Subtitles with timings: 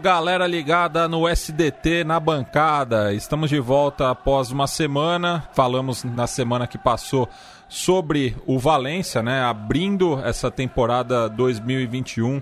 [0.00, 3.12] Galera ligada no SDT na bancada.
[3.12, 5.46] Estamos de volta após uma semana.
[5.52, 7.28] Falamos na semana que passou
[7.68, 12.40] sobre o Valência, né, abrindo essa temporada 2021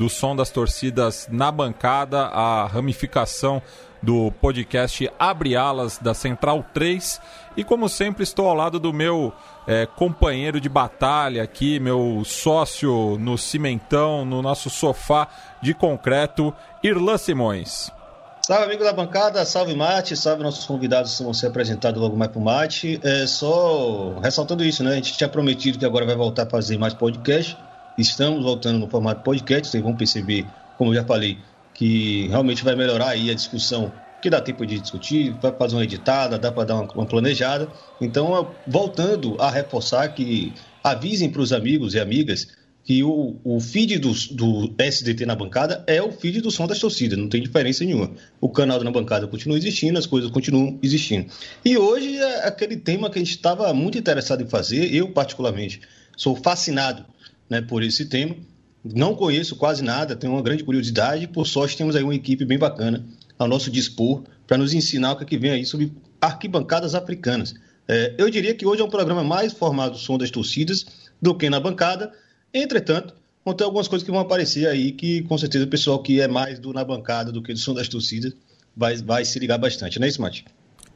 [0.00, 3.60] do Som das Torcidas na bancada, a ramificação
[4.02, 7.20] do podcast Abre Alas da Central 3.
[7.54, 9.30] E como sempre, estou ao lado do meu
[9.66, 15.28] é, companheiro de batalha aqui, meu sócio no cimentão, no nosso sofá
[15.60, 16.50] de concreto,
[16.82, 17.92] Irlan Simões.
[18.40, 22.30] Salve, amigo da bancada, salve Mate, salve nossos convidados que vão ser apresentados logo mais
[22.30, 22.98] pro Mate.
[23.04, 24.92] É só ressaltando isso, né?
[24.92, 27.54] A gente tinha prometido que agora vai voltar a fazer mais podcast.
[27.98, 30.46] Estamos voltando no formato podcast, vocês vão perceber,
[30.78, 31.38] como eu já falei,
[31.74, 35.84] que realmente vai melhorar aí a discussão que dá tempo de discutir, vai fazer uma
[35.84, 37.68] editada, dá para dar uma, uma, planejada.
[38.00, 40.52] Então, voltando a reforçar que
[40.84, 42.48] avisem para os amigos e amigas
[42.84, 46.78] que o, o feed do, do, SDT na bancada é o feed do som das
[46.78, 48.10] torcidas, não tem diferença nenhuma.
[48.40, 51.30] O canal na bancada continua existindo, as coisas continuam existindo.
[51.64, 55.80] E hoje é aquele tema que a gente estava muito interessado em fazer, eu particularmente
[56.16, 57.04] sou fascinado
[57.50, 58.36] né, por esse tema.
[58.82, 62.56] Não conheço quase nada, tenho uma grande curiosidade, por sorte temos aí uma equipe bem
[62.56, 63.04] bacana
[63.38, 67.54] ao nosso dispor para nos ensinar o que, é que vem aí sobre arquibancadas africanas.
[67.86, 70.86] É, eu diria que hoje é um programa mais formado do som das torcidas
[71.20, 72.12] do que na bancada.
[72.54, 76.20] Entretanto, vão ter algumas coisas que vão aparecer aí que com certeza o pessoal que
[76.20, 78.32] é mais do na bancada do que do som das torcidas
[78.76, 80.08] vai, vai se ligar bastante, não é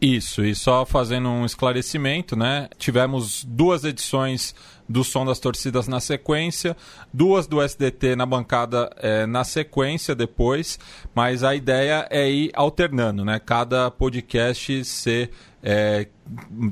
[0.00, 2.69] isso, e só fazendo um esclarecimento, né?
[2.78, 4.55] Tivemos duas edições
[4.88, 6.77] do Som das Torcidas na sequência,
[7.12, 10.78] duas do SDT na bancada é, na sequência depois,
[11.15, 13.38] mas a ideia é ir alternando, né?
[13.38, 15.31] Cada podcast ser
[15.62, 16.06] é,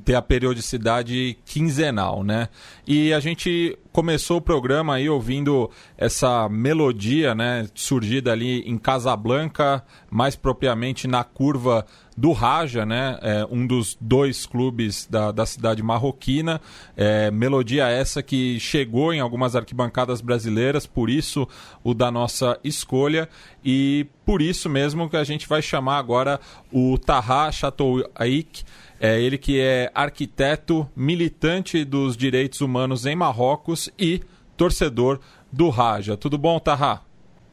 [0.05, 2.49] ter a periodicidade quinzenal, né?
[2.87, 9.85] E a gente começou o programa aí ouvindo essa melodia, né, surgida ali em Casablanca,
[10.11, 11.85] mais propriamente na curva
[12.17, 16.61] do Raja, né, é, um dos dois clubes da, da cidade marroquina.
[16.97, 21.47] É, melodia essa que chegou em algumas arquibancadas brasileiras, por isso
[21.85, 23.29] o da nossa escolha
[23.63, 26.41] e por isso mesmo que a gente vai chamar agora
[26.73, 28.65] o Taha Chateauik,
[29.03, 34.21] é ele que é arquiteto, militante dos direitos humanos em Marrocos e
[34.57, 35.19] torcedor
[35.51, 36.17] do Raja.
[36.17, 37.01] Tudo bom, Taha?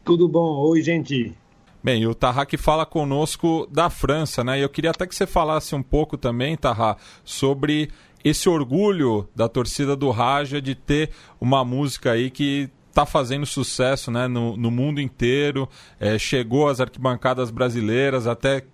[0.05, 0.59] Tudo bom.
[0.67, 1.33] Oi, gente.
[1.83, 4.59] Bem, o Taha que fala conosco da França, né?
[4.59, 7.89] E eu queria até que você falasse um pouco também, Taha, sobre
[8.23, 11.09] esse orgulho da torcida do Raja de ter
[11.41, 15.67] uma música aí que está fazendo sucesso né, no, no mundo inteiro,
[15.99, 18.65] é, chegou às arquibancadas brasileiras, até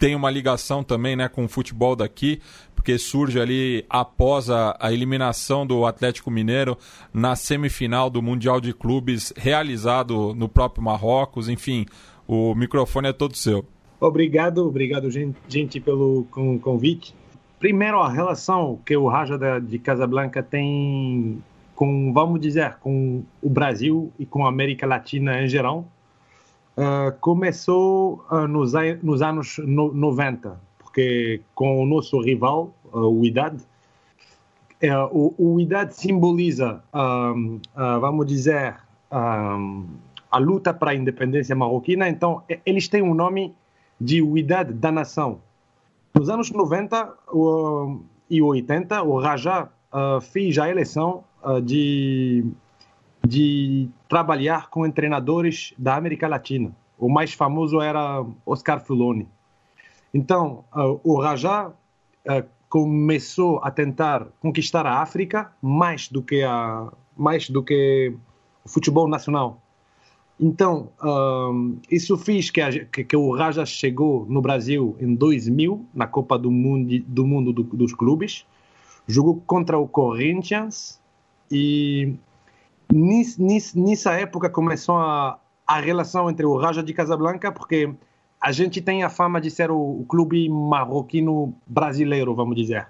[0.00, 2.40] tem uma ligação também né, com o futebol daqui,
[2.74, 6.76] porque surge ali após a, a, eliminação do Atlético Mineiro
[7.12, 11.50] na semifinal do Mundial de Clubes realizado no próprio Marrocos.
[11.50, 11.84] Enfim,
[12.26, 13.62] o microfone é todo seu.
[14.00, 16.24] Obrigado, obrigado, gente, gente pelo
[16.62, 17.14] convite.
[17.58, 21.42] Primeiro, a relação que o Raja de Casablanca tem
[21.74, 25.86] com, vamos dizer, com o Brasil e com a América Latina em geral
[26.80, 33.24] uh, começou uh, nos, nos, anos no, 90, porque com o nosso rival, uh, o
[33.24, 33.62] IDAD,
[35.12, 36.82] o, o IDAD simboliza,
[38.00, 38.76] vamos dizer,
[39.10, 43.54] a luta para a independência marroquina, então eles têm o um nome
[44.00, 45.42] de Uidad da Nação.
[46.14, 47.12] Nos anos 90
[48.30, 49.68] e 80, o Rajá
[50.32, 51.24] fez a eleição
[51.62, 52.42] de
[53.26, 56.72] de trabalhar com treinadores da América Latina.
[56.98, 59.28] O mais famoso era Oscar Fuloni.
[60.12, 66.92] Então, uh, o Rajá uh, começou a tentar conquistar a África mais do que a
[67.16, 68.14] mais do que
[68.64, 69.60] o futebol nacional.
[70.38, 75.84] Então, uh, isso fez que, a, que, que, o Raja chegou no Brasil em 2000,
[75.92, 78.46] na Copa do Mundo, do mundo do, dos Clubes,
[79.06, 80.98] jogou contra o Corinthians
[81.50, 82.14] e
[82.92, 87.92] Nessa época começou a, a relação entre o Raja de Casablanca, porque
[88.40, 92.88] a gente tem a fama de ser o, o clube marroquino brasileiro, vamos dizer,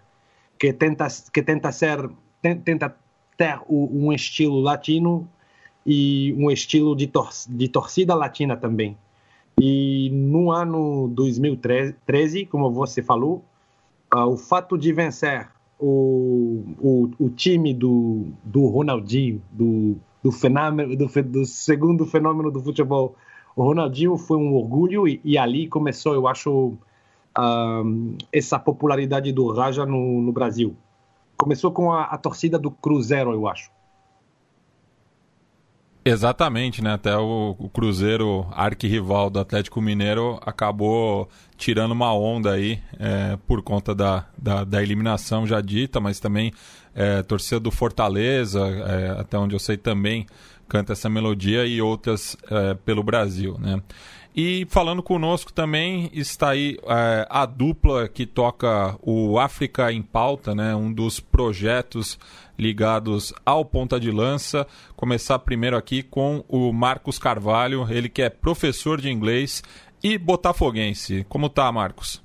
[0.59, 2.09] que tenta que tenta ser
[2.41, 2.97] tenta
[3.37, 5.29] ter um estilo latino
[5.85, 8.97] e um estilo de, tor de torcida latina também.
[9.61, 13.45] E no ano 2013, como você falou,
[14.15, 15.51] uh, o fato de vencer
[15.81, 22.61] o, o, o time do, do Ronaldinho, do, do, fenômeno, do, do segundo fenômeno do
[22.61, 23.17] futebol,
[23.57, 26.75] o Ronaldinho foi um orgulho e, e ali começou, eu acho,
[27.39, 30.77] um, essa popularidade do Raja no, no Brasil.
[31.39, 33.71] Começou com a, a torcida do Cruzeiro, eu acho.
[36.05, 36.95] Exatamente, né?
[36.95, 43.63] Até o, o Cruzeiro, arquirrival do Atlético Mineiro, acabou tirando uma onda aí é, por
[43.63, 46.53] conta da, da, da, eliminação já dita, mas também
[46.95, 50.27] é, torcida do Fortaleza, é, até onde eu sei também
[50.67, 53.83] canta essa melodia e outras é, pelo Brasil, né?
[54.35, 60.55] E falando conosco também está aí é, a dupla que toca o África em Pauta,
[60.55, 60.75] né?
[60.75, 62.19] um dos projetos
[62.57, 64.67] ligados ao Ponta de Lança.
[64.95, 69.65] Começar primeiro aqui com o Marcos Carvalho, ele que é professor de inglês
[70.03, 71.27] e botafoguense.
[71.29, 72.23] Como tá, Marcos?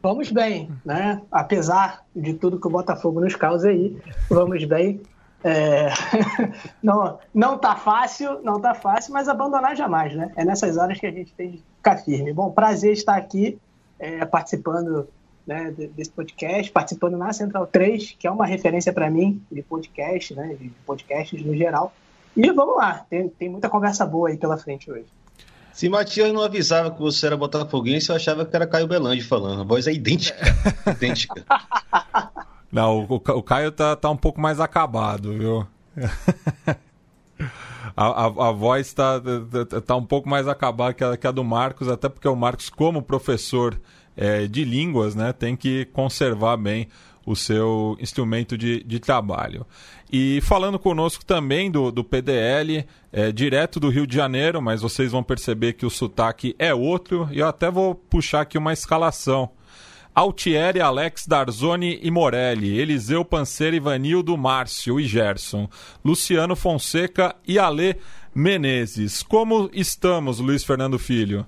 [0.00, 1.22] Vamos bem, né?
[1.32, 3.96] Apesar de tudo que o Botafogo nos causa aí,
[4.28, 5.00] vamos bem.
[5.44, 5.90] É...
[6.82, 10.32] não, não tá fácil, não tá fácil, mas abandonar jamais, né?
[10.36, 12.32] É nessas horas que a gente tem de ficar firme.
[12.32, 13.58] Bom, prazer estar aqui
[13.98, 15.06] é, participando
[15.46, 20.34] né, desse podcast, participando na Central 3, que é uma referência para mim de podcast,
[20.34, 20.56] né?
[20.58, 21.92] De podcasts no geral.
[22.34, 25.06] E vamos lá, tem, tem muita conversa boa aí pela frente hoje.
[25.74, 29.60] Se Matias não avisava que você era botafoguense, eu achava que era Caio Belandi falando.
[29.60, 30.40] A voz é idêntica.
[30.86, 31.44] idêntica.
[32.74, 35.66] Não, o, o Caio tá, tá um pouco mais acabado, viu?
[37.96, 41.30] A, a, a, voz está tá, tá um pouco mais acabada que a, que a,
[41.30, 43.80] do Marcos, até porque o Marcos, como professor
[44.16, 46.88] é, de línguas, né, tem que conservar bem
[47.24, 49.64] o seu instrumento de, de trabalho.
[50.10, 55.12] E falando conosco também do, do PDL, é, direto do Rio de Janeiro, mas vocês
[55.12, 59.50] vão perceber que o sotaque é outro, e eu até vou puxar aqui uma escalação.
[60.14, 65.68] Altieri, Alex Darzoni e Morelli, Eliseu Panceira, Ivanildo, Márcio e Gerson,
[66.04, 67.96] Luciano Fonseca e Ale
[68.32, 69.22] Menezes.
[69.24, 71.44] Como estamos, Luiz Fernando Filho?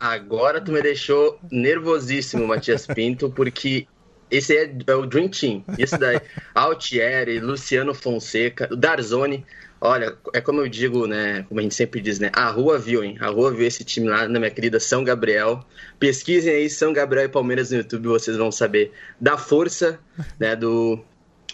[0.00, 3.86] Agora tu me deixou nervosíssimo, Matias Pinto, porque
[4.30, 5.64] esse é, é o Dream Team.
[5.78, 6.20] Isso daí.
[6.54, 9.44] Altieri, Luciano Fonseca, Darzoni.
[9.80, 11.44] Olha, é como eu digo, né?
[11.48, 12.30] Como a gente sempre diz, né?
[12.32, 13.16] A rua viu, hein?
[13.20, 15.64] A rua viu esse time lá na minha querida São Gabriel.
[16.00, 20.00] Pesquisem aí São Gabriel e Palmeiras no YouTube, vocês vão saber da força,
[20.38, 20.56] né?
[20.56, 20.98] Do,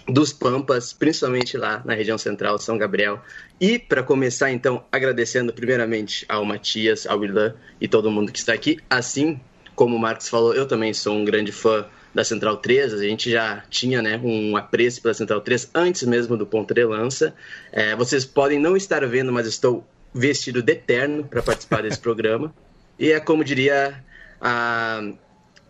[0.09, 3.23] dos Pampas, principalmente lá na região central, São Gabriel.
[3.61, 8.55] E para começar, então, agradecendo primeiramente ao Matias, ao Irlan e todo mundo que está
[8.55, 8.79] aqui.
[8.89, 9.39] Assim
[9.75, 13.31] como o Marcos falou, eu também sou um grande fã da Central 3, a gente
[13.31, 17.35] já tinha né, um apreço pela Central 3 antes mesmo do Ponto de Lança.
[17.73, 19.85] É, vocês podem não estar vendo, mas estou
[20.15, 22.55] vestido de terno para participar desse programa.
[22.99, 24.05] E é como diria
[24.41, 25.03] a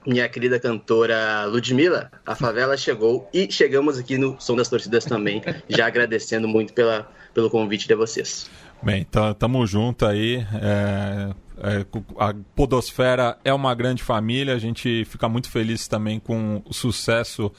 [0.06, 5.43] minha querida cantora Ludmilla, a favela chegou e chegamos aqui no Som das Torcidas também,
[5.67, 8.50] já agradecendo muito pela, pelo convite de vocês.
[8.82, 10.46] Bem, então tamo junto aí.
[10.61, 11.87] É, é,
[12.19, 17.53] a Podosfera é uma grande família, a gente fica muito feliz também com o sucesso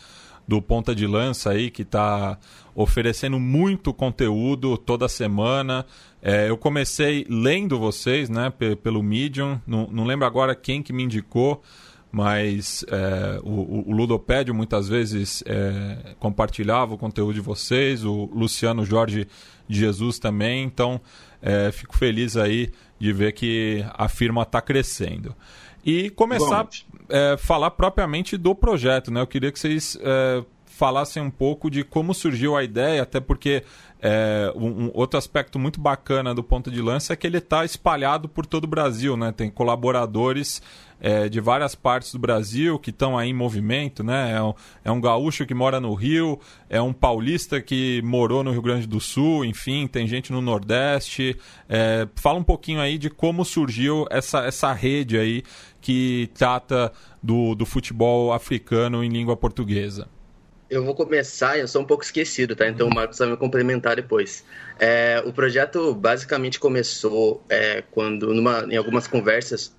[0.48, 2.38] do Ponta de Lança aí, que está
[2.76, 5.86] oferecendo muito conteúdo toda semana.
[6.22, 8.52] É, eu comecei lendo vocês, né,
[8.84, 11.64] pelo Medium, não, não lembro agora quem que me indicou,
[12.12, 18.86] mas é, o, o, Ludopédio muitas vezes é, compartilhava o conteúdo de vocês, o Luciano
[18.86, 19.28] Jorge
[19.68, 21.02] de Jesus também, então
[21.42, 25.36] é, fico feliz aí de ver que a firma está crescendo.
[25.86, 26.68] E começar a
[27.10, 29.22] é, falar propriamente do projeto, né?
[29.22, 33.64] Eu queria que vocês é, falassem um pouco de como surgiu a ideia, até porque
[34.02, 37.64] é, um, um, outro aspecto muito bacana do ponto de lança é que ele está
[37.64, 39.32] espalhado por todo o Brasil, né?
[39.32, 40.62] Tem colaboradores
[41.00, 44.34] é, de várias partes do Brasil que estão aí em movimento, né?
[44.34, 48.52] É um, é um, gaúcho que mora no Rio, é um paulista que morou no
[48.52, 51.38] Rio Grande do Sul, enfim, tem gente no Nordeste.
[51.68, 55.44] É, fala um pouquinho aí de como surgiu essa, essa rede aí
[55.82, 60.08] que trata do, do futebol africano em língua portuguesa.
[60.68, 62.68] Eu vou começar, eu sou um pouco esquecido, tá?
[62.68, 64.44] Então o Marcos vai me complementar depois.
[64.80, 69.76] É, o projeto basicamente começou é, quando, numa, em algumas conversas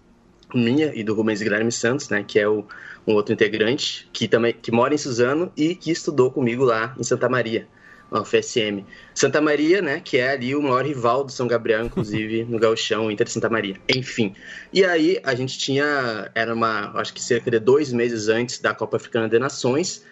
[0.55, 2.65] minha e do Rubens Guilherme Santos, né, que é o,
[3.05, 7.03] um outro integrante que também que mora em Suzano e que estudou comigo lá em
[7.03, 7.67] Santa Maria,
[8.11, 8.85] na UFSM.
[9.13, 13.11] Santa Maria, né, que é ali o maior rival do São Gabriel, inclusive no Gauchão,
[13.11, 13.77] Inter Santa Maria.
[13.89, 14.35] Enfim.
[14.73, 18.73] E aí a gente tinha, era uma, acho que cerca de dois meses antes da
[18.73, 20.05] Copa Africana de Nações,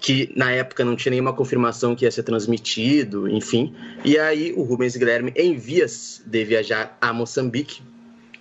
[0.00, 3.74] que na época não tinha nenhuma confirmação que ia ser transmitido, enfim.
[4.04, 7.82] E aí o Rubens Guilherme, em vias de viajar a Moçambique,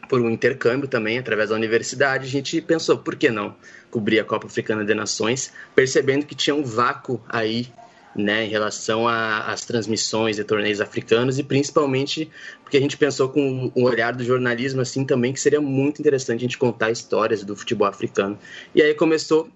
[0.08, 3.56] por um intercâmbio também, através da universidade, a gente pensou, por que não
[3.92, 7.68] cobrir a Copa Africana de Nações, percebendo que tinha um vácuo aí
[8.16, 12.30] né, em relação às transmissões de torneios africanos e principalmente
[12.63, 16.39] porque a gente pensou com o olhar do jornalismo assim também que seria muito interessante
[16.39, 18.38] a gente contar histórias do futebol africano.
[18.74, 19.48] E aí começou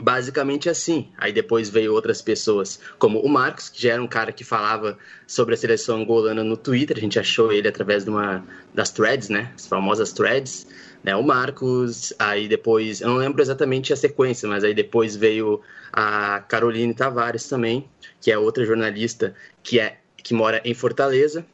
[0.00, 1.08] basicamente assim.
[1.16, 4.98] Aí depois veio outras pessoas, como o Marcos, que já era um cara que falava
[5.26, 6.96] sobre a seleção angolana no Twitter.
[6.96, 9.52] A gente achou ele através de uma das threads, né?
[9.54, 10.66] As famosas threads.
[11.02, 11.14] Né?
[11.14, 15.60] O Marcos, aí depois, eu não lembro exatamente a sequência, mas aí depois veio
[15.92, 17.88] a Caroline Tavares também,
[18.20, 21.46] que é outra jornalista que é que mora em Fortaleza.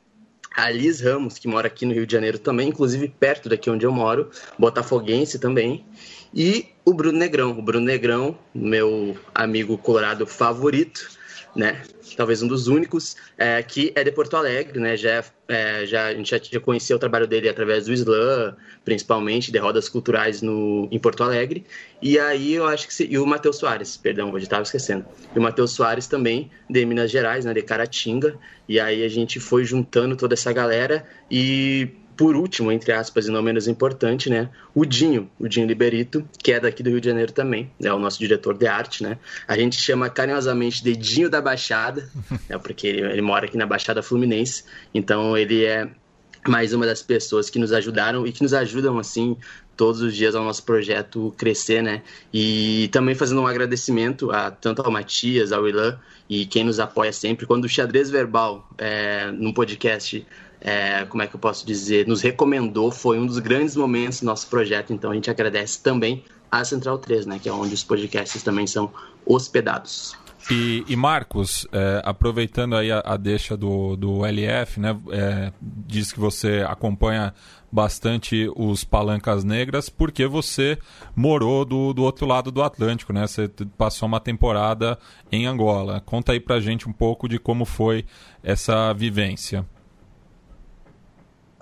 [0.54, 3.87] A Liz Ramos, que mora aqui no Rio de Janeiro também, inclusive perto daqui onde
[3.87, 5.84] eu moro, botafoguense também.
[6.34, 7.50] E o Bruno Negrão.
[7.58, 11.10] O Bruno Negrão, meu amigo colorado favorito,
[11.54, 11.82] né?
[12.16, 14.96] Talvez um dos únicos, é, que é de Porto Alegre, né?
[14.96, 19.50] Já, é, já, a gente já, já conhecia o trabalho dele através do Slam, principalmente,
[19.50, 21.64] de rodas culturais no, em Porto Alegre.
[22.02, 22.94] E aí eu acho que.
[22.94, 25.04] Se, e o Matheus Soares, perdão, eu estava esquecendo.
[25.34, 27.54] E o Matheus Soares também, de Minas Gerais, né?
[27.54, 28.38] De Caratinga.
[28.68, 33.31] E aí a gente foi juntando toda essa galera e por último, entre aspas, e
[33.31, 37.09] não menos importante, né, o Dinho, o Dinho Liberito, que é daqui do Rio de
[37.09, 39.19] Janeiro também, é o nosso diretor de arte, né?
[39.47, 42.09] A gente chama carinhosamente de Dinho da Baixada,
[42.49, 44.64] né, porque ele, ele mora aqui na Baixada Fluminense,
[44.95, 45.88] então ele é
[46.49, 49.37] mais uma das pessoas que nos ajudaram e que nos ajudam assim
[49.76, 52.02] todos os dias ao nosso projeto crescer, né?
[52.33, 57.12] E também fazendo um agradecimento a tanto ao Matias, ao Ilan e quem nos apoia
[57.12, 57.47] sempre.
[57.47, 60.26] Quando o Xadrez Verbal, é, num podcast,
[60.62, 64.26] é, como é que eu posso dizer, nos recomendou, foi um dos grandes momentos do
[64.26, 64.92] nosso projeto.
[64.92, 67.40] Então a gente agradece também a Central 3, né?
[67.42, 68.92] Que é onde os podcasts também são
[69.26, 70.16] hospedados.
[70.50, 76.12] E, e Marcos, é, aproveitando aí a, a, deixa do, do LF, né, é, diz
[76.12, 77.33] que você acompanha
[77.71, 80.78] bastante os Palancas Negras porque você
[81.14, 83.26] morou do, do outro lado do Atlântico, né?
[83.26, 84.99] Você passou uma temporada
[85.31, 86.00] em Angola.
[86.00, 88.04] Conta aí pra gente um pouco de como foi
[88.42, 89.64] essa vivência.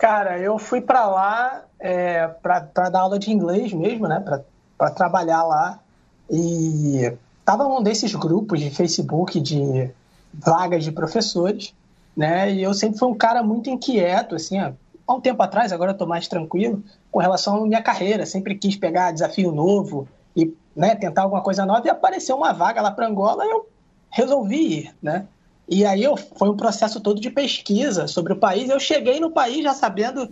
[0.01, 4.19] Cara, eu fui para lá é, para dar aula de inglês mesmo, né?
[4.79, 5.79] Para trabalhar lá.
[6.31, 9.91] E estava num desses grupos de Facebook de
[10.33, 11.75] vagas de professores,
[12.17, 12.51] né?
[12.51, 14.73] E eu sempre fui um cara muito inquieto, assim, há
[15.07, 18.25] um tempo atrás, agora tô mais tranquilo, com relação à minha carreira.
[18.25, 21.87] Sempre quis pegar desafio novo e né, tentar alguma coisa nova.
[21.87, 23.69] E apareceu uma vaga lá para Angola e eu
[24.09, 25.27] resolvi ir, né?
[25.71, 28.69] E aí eu, foi um processo todo de pesquisa sobre o país.
[28.69, 30.29] Eu cheguei no país já sabendo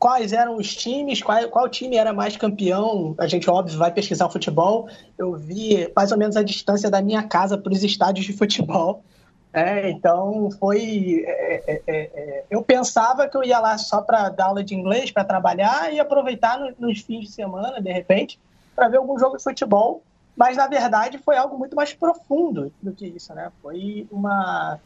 [0.00, 3.14] quais eram os times, qual, qual time era mais campeão.
[3.16, 4.88] A gente, óbvio, vai pesquisar o futebol.
[5.16, 9.04] Eu vi mais ou menos a distância da minha casa para os estádios de futebol.
[9.52, 11.24] É, então foi.
[11.24, 14.74] É, é, é, é eu pensava que eu ia lá só para dar aula de
[14.74, 18.40] inglês, para trabalhar e aproveitar no, nos fins de semana, de repente,
[18.74, 20.02] para ver algum jogo de futebol.
[20.40, 23.52] Mas na verdade foi algo muito mais profundo do que isso, né?
[23.60, 24.78] Foi uma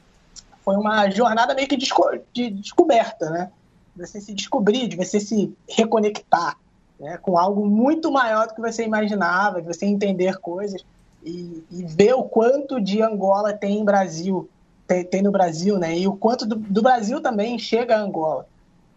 [0.64, 3.52] foi uma jornada meio que de descoberta, né?
[3.94, 6.58] de você se descobrir, de você se reconectar
[6.99, 10.84] né, com algo muito maior do que você imaginava, de você entender coisas
[11.25, 14.49] e, e ver o quanto de Angola tem em Brasil,
[14.87, 15.96] tem, tem no Brasil, né?
[15.96, 18.46] E o quanto do, do, Brasil também chega a Angola.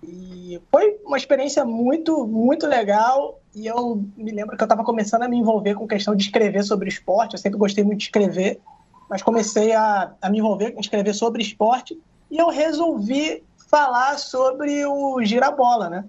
[0.04, 3.40] E foi uma experiência muito, muito legal.
[3.58, 6.64] E eu me lembro que eu estava começando a me envolver com questão de escrever
[6.64, 7.34] sobre esporte.
[7.34, 8.62] Eu sempre gostei muito de escrever,
[9.10, 12.00] mas comecei a, a me envolver com escrever sobre esporte.
[12.30, 16.06] E eu resolvi falar sobre o Girabola, né?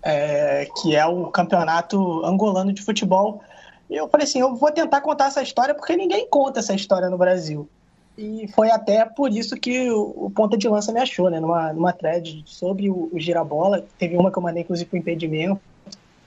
[0.00, 3.42] É, que é o campeonato angolano de futebol.
[3.90, 7.10] E eu falei assim, eu vou tentar contar essa história porque ninguém conta essa história
[7.10, 7.68] no Brasil.
[8.16, 11.40] E foi até por isso que o, o ponta de lança me achou, né?
[11.40, 13.84] Numa, numa thread sobre o, o Girabola.
[13.98, 15.60] Teve uma que eu mandei, inclusive, com impedimento.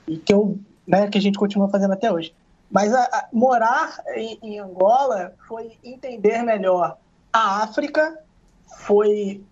[0.06, 2.34] E que, eu, né, que a gente continua fazendo até hoje.
[2.70, 6.96] Mas a, a, morar em, em Angola foi entender melhor
[7.32, 8.18] a África,
[8.78, 9.42] foi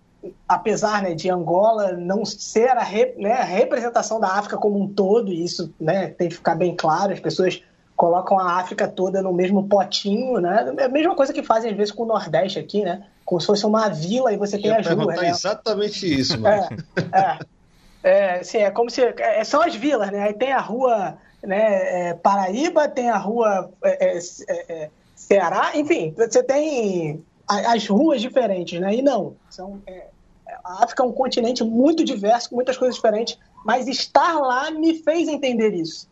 [0.47, 4.87] apesar né, de Angola não ser a, re, né, a, representação da África como um
[4.87, 7.61] todo, e isso né, tem que ficar bem claro, as pessoas
[7.95, 10.73] colocam a África toda no mesmo potinho, né?
[10.77, 13.05] É a mesma coisa que fazem às vezes com o Nordeste aqui, né?
[13.23, 15.21] Como se fosse uma vila e você tem as ruas.
[15.21, 15.29] Né?
[15.29, 16.67] exatamente isso, mano.
[17.13, 17.39] É, é,
[18.03, 20.23] é, assim, é como se é, são as vilas, né?
[20.23, 26.43] Aí tem a rua né, é, Paraíba, tem a rua é, é, Ceará, enfim, você
[26.43, 28.95] tem as ruas diferentes, né?
[28.95, 29.81] E não, são
[30.63, 34.95] a África é um continente muito diverso, com muitas coisas diferentes, mas estar lá me
[35.01, 36.07] fez entender isso.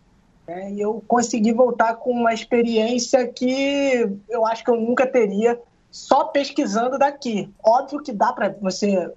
[0.47, 5.59] É, e eu consegui voltar com uma experiência que eu acho que eu nunca teria
[5.89, 7.53] só pesquisando daqui.
[7.63, 9.11] Óbvio que dá para você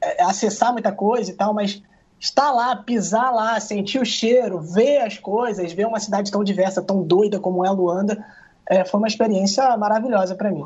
[0.00, 1.82] é, acessar muita coisa e tal, mas
[2.20, 6.82] estar lá, pisar lá, sentir o cheiro, ver as coisas, ver uma cidade tão diversa,
[6.82, 8.24] tão doida como é Luanda,
[8.68, 10.64] é, foi uma experiência maravilhosa para mim.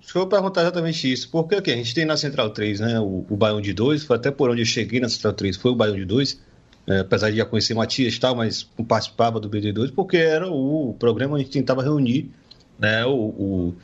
[0.00, 1.30] Deixa eu perguntar exatamente isso.
[1.30, 3.00] Porque a gente tem na Central 3, né?
[3.00, 5.70] O, o Baião de 2, foi até por onde eu cheguei na Central 3, foi
[5.70, 6.40] o Baião de 2.
[6.86, 10.94] é, apesar de já conhecer Matias e tal, mas participava do BD2, porque era o
[10.98, 12.30] programa onde a gente tentava reunir
[12.78, 13.74] né, o, o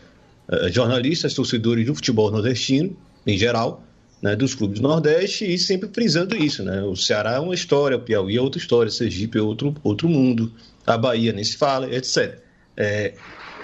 [0.48, 2.94] uh, jornalistas, torcedores do futebol nordestino,
[3.26, 3.82] em geral,
[4.22, 6.62] né, dos clubes do Nordeste, e sempre frisando isso.
[6.62, 6.82] Né?
[6.82, 10.52] O Ceará é uma história, o Piauí é outra história, Sergipe é outro, outro mundo,
[10.86, 12.38] a Bahia nem se fala, etc.
[12.76, 13.14] É,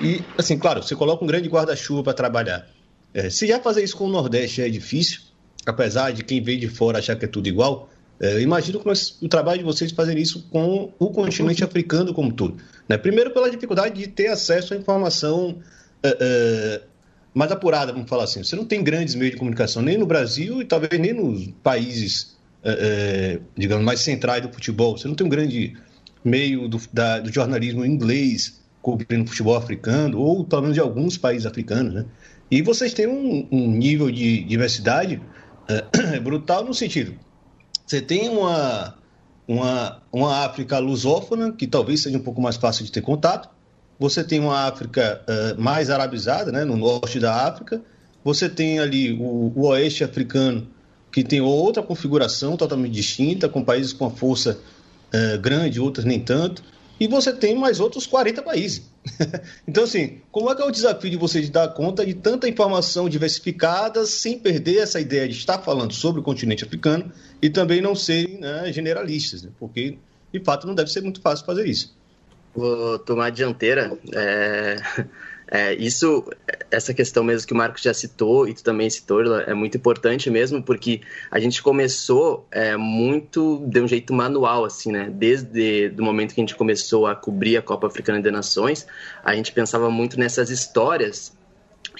[0.00, 2.68] e, assim, claro, você coloca um grande guarda-chuva para trabalhar.
[3.12, 5.20] É, se já fazer isso com o Nordeste é difícil,
[5.64, 7.88] apesar de quem veio de fora achar que é tudo igual,
[8.20, 12.56] é, imagino como o trabalho de vocês fazerem isso com o continente africano como todo.
[12.88, 12.96] Né?
[12.96, 15.58] Primeiro, pela dificuldade de ter acesso à informação
[16.02, 16.82] é, é,
[17.36, 18.42] mais apurada, vamos falar assim.
[18.42, 22.36] Você não tem grandes meios de comunicação nem no Brasil e talvez nem nos países,
[22.64, 24.96] é, digamos, mais centrais do futebol.
[24.96, 25.76] Você não tem um grande
[26.24, 31.46] meio do, da, do jornalismo inglês cobrindo futebol africano, ou pelo menos de alguns países
[31.46, 31.92] africanos.
[31.94, 32.04] Né?
[32.50, 35.20] E vocês têm um, um nível de diversidade
[35.68, 37.14] é, brutal no sentido
[37.86, 38.94] você tem uma,
[39.46, 43.48] uma, uma África lusófona, que talvez seja um pouco mais fácil de ter contato.
[43.98, 47.80] Você tem uma África uh, mais arabizada, né, no norte da África.
[48.22, 50.68] Você tem ali o, o, oeste africano,
[51.10, 54.58] que tem outra configuração totalmente distinta, com países com uma força
[55.14, 56.62] uh, grande, outras nem tanto.
[56.98, 58.82] E você tem mais outros 40 países.
[59.68, 63.08] então, assim, como é que é o desafio de vocês dar conta de tanta informação
[63.08, 67.94] diversificada sem perder essa ideia de estar falando sobre o continente africano e também não
[67.94, 69.50] serem né, generalistas, né?
[69.58, 69.98] porque,
[70.32, 71.94] de fato, não deve ser muito fácil fazer isso.
[72.56, 73.96] Vou tomar a dianteira.
[74.14, 74.76] É...
[75.48, 76.24] É, isso,
[76.70, 80.28] essa questão mesmo que o Marcos já citou e tu também citou, é muito importante
[80.28, 85.08] mesmo, porque a gente começou é, muito de um jeito manual, assim, né?
[85.08, 88.86] Desde o momento que a gente começou a cobrir a Copa Africana de Nações,
[89.22, 91.36] a gente pensava muito nessas histórias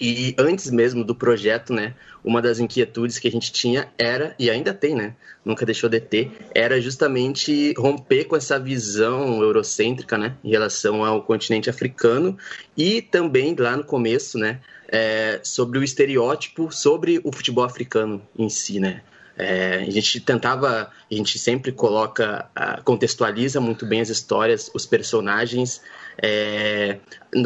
[0.00, 4.50] e antes mesmo do projeto, né, uma das inquietudes que a gente tinha era, e
[4.50, 10.36] ainda tem, né, nunca deixou de ter, era justamente romper com essa visão eurocêntrica, né,
[10.42, 12.36] em relação ao continente africano
[12.76, 18.48] e também lá no começo, né, é, sobre o estereótipo sobre o futebol africano em
[18.48, 19.02] si, né.
[19.38, 22.48] É, a gente tentava, a gente sempre coloca,
[22.84, 25.82] contextualiza muito bem as histórias, os personagens,
[26.22, 26.98] é,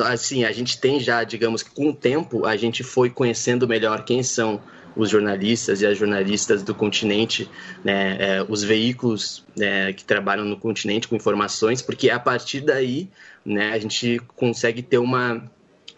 [0.05, 4.05] assim, a gente tem já, digamos que com o tempo, a gente foi conhecendo melhor
[4.05, 4.61] quem são
[4.97, 7.49] os jornalistas e as jornalistas do continente,
[7.85, 13.09] né, é, os veículos né, que trabalham no continente com informações, porque a partir daí
[13.45, 15.43] né, a gente consegue ter uma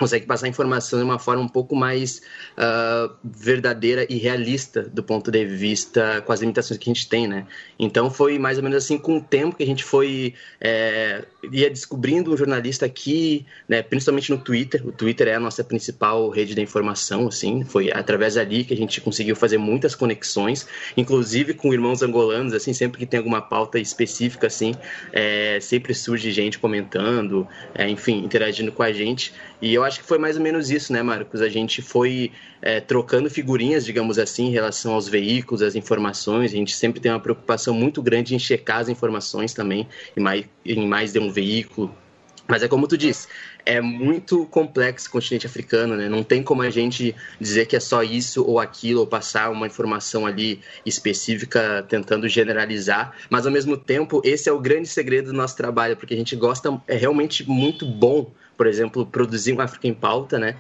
[0.03, 2.23] consegue passar a informação de uma forma um pouco mais
[2.59, 7.29] uh, verdadeira e realista do ponto de vista com as limitações que a gente tem,
[7.29, 7.47] né?
[7.79, 11.71] Então foi mais ou menos assim com o tempo que a gente foi é, ia
[11.71, 13.81] descobrindo um jornalista aqui, né?
[13.81, 14.85] Principalmente no Twitter.
[14.85, 17.65] O Twitter é a nossa principal rede de informação, assim.
[17.65, 22.73] Foi através dali que a gente conseguiu fazer muitas conexões, inclusive com irmãos angolanos, assim.
[22.73, 24.75] Sempre que tem alguma pauta específica, assim,
[25.13, 29.33] é, sempre surge gente comentando, é, enfim, interagindo com a gente.
[29.61, 31.41] E eu acho que foi mais ou menos isso, né, Marcos?
[31.41, 36.53] A gente foi é, trocando figurinhas, digamos assim, em relação aos veículos, às informações.
[36.53, 40.45] A gente sempre tem uma preocupação muito grande em checar as informações também, em mais,
[40.65, 41.95] em mais de um veículo.
[42.49, 43.29] Mas é como tu disse,
[43.65, 46.09] é muito complexo o continente africano, né?
[46.09, 49.67] Não tem como a gente dizer que é só isso ou aquilo, ou passar uma
[49.67, 53.15] informação ali específica tentando generalizar.
[53.31, 56.35] Mas ao mesmo tempo, esse é o grande segredo do nosso trabalho, porque a gente
[56.35, 58.31] gosta, é realmente muito bom
[58.63, 60.55] por exemplo, produzir um África em Pauta, né?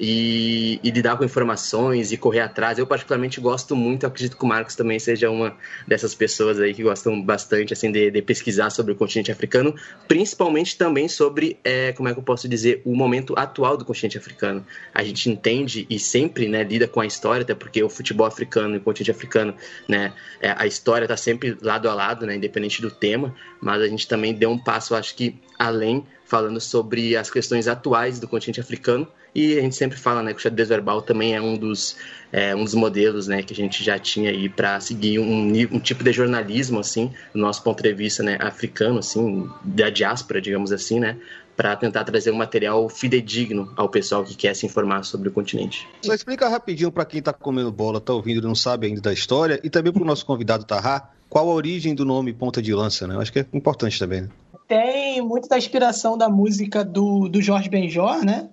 [0.00, 2.78] E, e, lidar com informações e correr atrás.
[2.78, 5.54] Eu particularmente gosto muito, acredito que o Marcos também seja uma
[5.86, 9.74] dessas pessoas aí que gostam bastante assim de, de pesquisar sobre o continente africano,
[10.08, 14.16] principalmente também sobre, é, como é que eu posso dizer, o momento atual do continente
[14.16, 14.64] africano.
[14.94, 18.76] A gente entende e sempre né, lida com a história, até porque o futebol africano
[18.76, 19.54] e o continente africano,
[19.86, 23.86] né, é, a história está sempre lado a lado, né, independente do tema, mas a
[23.86, 28.58] gente também deu um passo, acho que além falando sobre as questões atuais do continente
[28.58, 29.06] africano.
[29.34, 31.94] E a gente sempre fala né, que o xadrez verbal também é um dos,
[32.32, 35.78] é, um dos modelos né, que a gente já tinha aí para seguir um, um,
[35.78, 40.72] tipo de jornalismo, assim, do nosso ponto de vista né, africano, assim, da diáspora, digamos
[40.72, 41.18] assim, né,
[41.54, 45.86] para tentar trazer um material fidedigno ao pessoal que quer se informar sobre o continente.
[46.00, 49.12] Só explica rapidinho para quem está comendo bola, está ouvindo e não sabe ainda da
[49.12, 52.74] história, e também para o nosso convidado Tarrá, qual a origem do nome Ponta de
[52.74, 53.16] Lança, né?
[53.16, 54.28] Eu acho que é importante também, né?
[54.72, 58.48] Tem muito da inspiração da música do, do Jorge Benjor, né?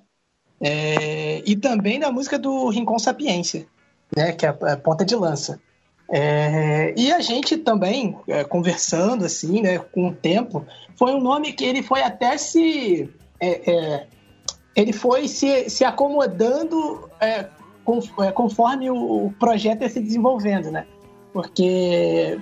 [0.59, 3.65] É, e também da música do Rincon Sapiência,
[4.13, 4.33] né?
[4.33, 5.61] Que é a, a ponta de lança.
[6.11, 10.65] É, e a gente também, é, conversando assim, né, com o tempo,
[10.97, 13.09] foi um nome que ele foi até se.
[13.39, 14.07] É, é
[14.75, 17.47] ele foi se, se acomodando é,
[17.85, 20.85] com, é, conforme o projeto ia se desenvolvendo, né?
[21.31, 22.39] Porque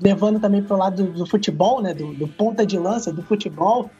[0.00, 3.22] levando também para o lado do, do, futebol, né, do, do, ponta de lança do
[3.22, 3.90] futebol,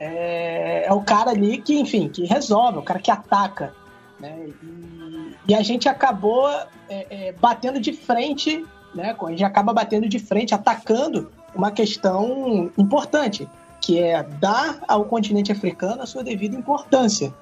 [0.00, 3.72] é, é, o cara ali que, enfim, que resolve, o cara que ataca.
[4.20, 6.48] Né, e, e a gente acabou
[6.88, 12.70] é, é, batendo de frente, né, a gente acaba batendo de frente, atacando uma questão
[12.76, 13.48] importante,
[13.80, 17.32] que é dar ao continente africano a sua devida importância.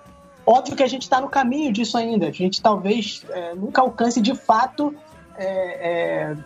[0.46, 2.28] Óbvio que a gente está no caminho disso ainda.
[2.28, 4.94] A gente talvez é, nunca alcance de fato
[5.37, 6.37] é, é,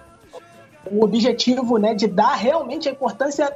[0.87, 3.53] o objetivo né, de dar realmente a importância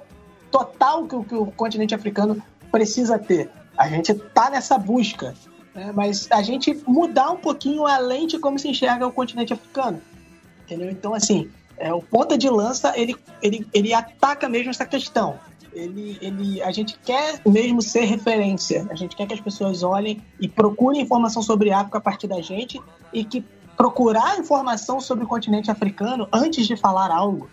[0.50, 3.50] total que, que o continente africano precisa ter.
[3.76, 5.34] A gente está nessa busca,
[5.74, 10.00] né, mas a gente mudar um pouquinho a lente como se enxerga o continente africano.
[10.64, 10.90] Entendeu?
[10.90, 15.38] Então, assim, é, o ponta de lança ele, ele, ele ataca mesmo essa questão.
[15.72, 18.86] Ele, ele, a gente quer mesmo ser referência.
[18.90, 22.40] A gente quer que as pessoas olhem e procurem informação sobre África a partir da
[22.40, 22.80] gente
[23.12, 23.44] e que
[23.76, 27.48] procurar informação sobre o continente africano antes de falar algo,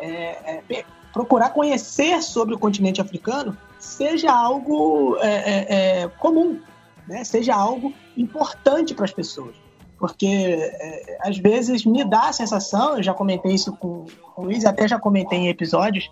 [0.00, 6.60] é, é, procurar conhecer sobre o continente africano seja algo é, é, é comum,
[7.06, 7.24] né?
[7.24, 9.54] seja algo importante para as pessoas.
[9.98, 14.44] Porque é, às vezes me dá a sensação, eu já comentei isso com, com o
[14.44, 16.10] Luiz, até já comentei em episódios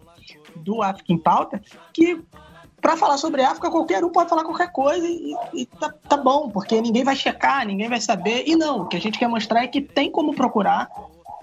[0.57, 1.61] do África em Pauta,
[1.92, 2.22] que
[2.85, 6.51] para falar sobre África, qualquer um pode falar qualquer coisa e, e tá, tá, bom,
[6.51, 8.44] porque ninguém vai checar, ninguém vai saber.
[8.47, 10.90] E não, o que a gente quer mostrar é que tem como procurar,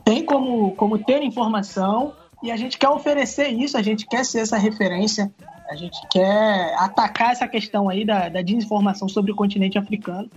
[0.06, 4.41] tem como, como ter informação e a gente quer oferecer isso, a gente quer ser
[4.41, 5.34] essa referência,
[5.67, 10.30] a gente quer atacar essa questão aí da, da desinformação sobre o continente africano.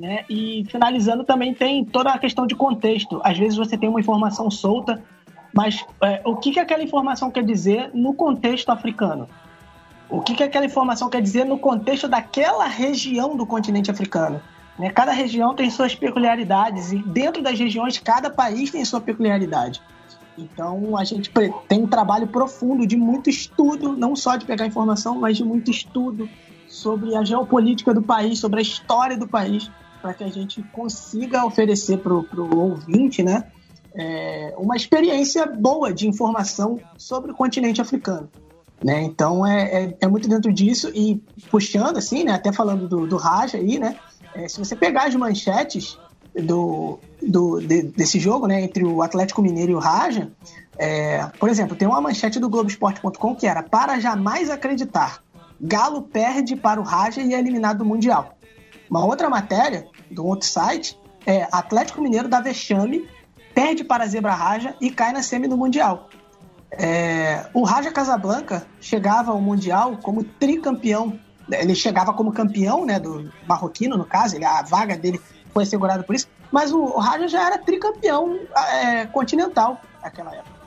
[0.00, 0.24] Né?
[0.28, 3.20] E finalizando também tem toda a questão de contexto.
[3.22, 5.00] Às vezes você tem uma informação solta,
[5.54, 9.28] mas é, o que, que aquela informação quer dizer no contexto africano?
[10.10, 14.42] O que, que aquela informação quer dizer no contexto daquela região do continente africano?
[14.76, 14.90] Né?
[14.90, 19.80] Cada região tem suas peculiaridades e dentro das regiões cada país tem sua peculiaridade.
[20.36, 21.30] Então a gente
[21.68, 25.70] tem um trabalho profundo de muito estudo, não só de pegar informação, mas de muito
[25.70, 26.28] estudo
[26.66, 29.70] sobre a geopolítica do país, sobre a história do país,
[30.00, 33.44] para que a gente consiga oferecer para o ouvinte, né,
[33.94, 38.28] é, uma experiência boa de informação sobre o continente africano.
[38.82, 39.02] Né?
[39.02, 42.32] Então é, é, é, muito dentro disso e puxando assim, né?
[42.32, 43.96] Até falando do, do Raja aí, né?
[44.34, 45.98] É, se você pegar as manchetes
[46.34, 48.62] do, do de, desse jogo, né?
[48.62, 50.32] Entre o Atlético Mineiro e o Raja,
[50.78, 55.22] é, por exemplo, tem uma manchete do Globoesporte.com que era para jamais acreditar,
[55.60, 58.38] Galo perde para o Raja e é eliminado do Mundial.
[58.88, 63.06] Uma outra matéria do outro site é Atlético Mineiro da vexame,
[63.54, 66.08] perde para a Zebra Raja e cai na semi do Mundial.
[66.72, 71.18] É, o Raja Casablanca chegava ao Mundial como tricampeão.
[71.50, 75.20] Ele chegava como campeão né, do marroquino, no caso, ele, a vaga dele
[75.52, 76.28] foi assegurada por isso.
[76.50, 78.38] Mas o, o Raja já era tricampeão
[78.72, 80.60] é, continental naquela época.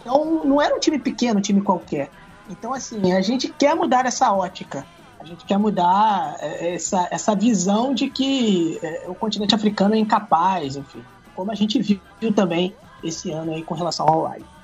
[0.00, 2.10] Então não era um time pequeno, um time qualquer.
[2.48, 4.86] Então, assim, a gente quer mudar essa ótica.
[5.18, 9.98] A gente quer mudar é, essa, essa visão de que é, o continente africano é
[9.98, 11.02] incapaz, enfim.
[11.34, 11.82] Como a gente
[12.20, 14.55] viu também esse ano aí com relação ao Live.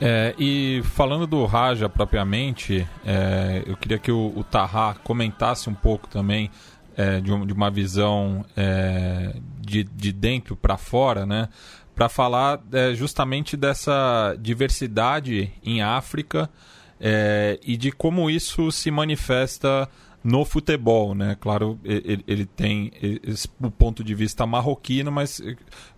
[0.00, 4.44] É, e falando do Raja propriamente, é, eu queria que o, o
[5.04, 6.50] comentasse um pouco também
[6.96, 11.48] é, de, um, de, uma visão é, de, de dentro para fora, né?
[11.94, 16.48] Para falar é, justamente dessa diversidade em África
[17.00, 19.88] é, e de como isso se manifesta
[20.22, 21.36] no futebol, né?
[21.40, 22.92] Claro, ele, ele tem
[23.24, 25.40] esse, o ponto de vista marroquino, mas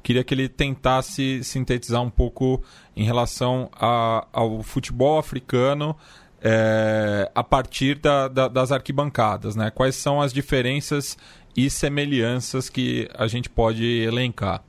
[0.03, 2.63] queria que ele tentasse sintetizar um pouco
[2.97, 5.95] em relação a, ao futebol africano
[6.41, 9.71] é, a partir da, da, das arquibancadas, né?
[9.71, 11.19] Quais são as diferenças
[11.57, 14.63] e semelhanças que a gente pode elencar?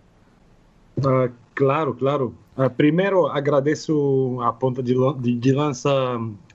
[0.98, 2.36] Uh, claro, claro.
[2.58, 5.92] Uh, primeiro, agradeço a ponta de, de, de lança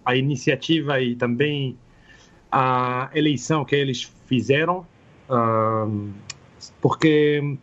[0.05, 1.77] a iniciativa e também
[2.51, 4.87] a eleição que eles fizeram,
[5.29, 6.11] uh,
[6.81, 7.57] porque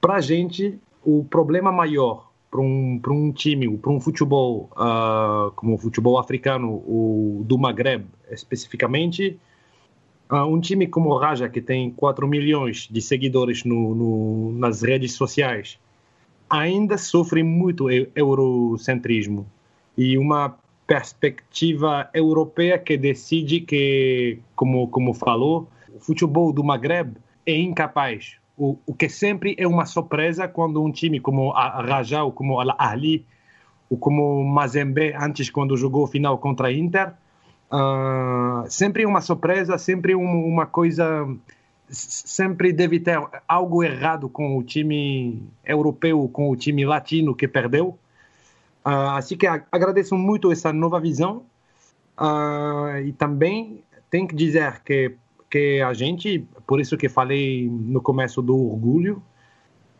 [0.00, 5.74] para a gente o problema maior para um, um time, para um futebol uh, como
[5.74, 9.38] o futebol africano, o do Maghreb especificamente,
[10.30, 14.82] uh, um time como o Raja, que tem 4 milhões de seguidores no, no, nas
[14.82, 15.78] redes sociais,
[16.48, 19.46] ainda sofre muito eurocentrismo.
[19.96, 27.56] E uma perspectiva europeia que decide que, como, como falou, o futebol do Maghreb é
[27.56, 28.36] incapaz.
[28.56, 32.74] O, o que sempre é uma surpresa quando um time como a Rajau, como a
[32.78, 33.26] Ahli,
[33.90, 37.12] ou como Mazembe, antes quando jogou final contra a Inter,
[37.70, 41.26] uh, sempre é uma surpresa, sempre um, uma coisa
[41.88, 47.96] sempre deve ter algo errado com o time europeu, com o time latino que perdeu.
[48.86, 51.44] Uh, assim que agradeço muito essa nova visão
[52.20, 55.16] uh, e também tem que dizer que
[55.50, 59.22] que a gente, por isso que falei no começo do orgulho,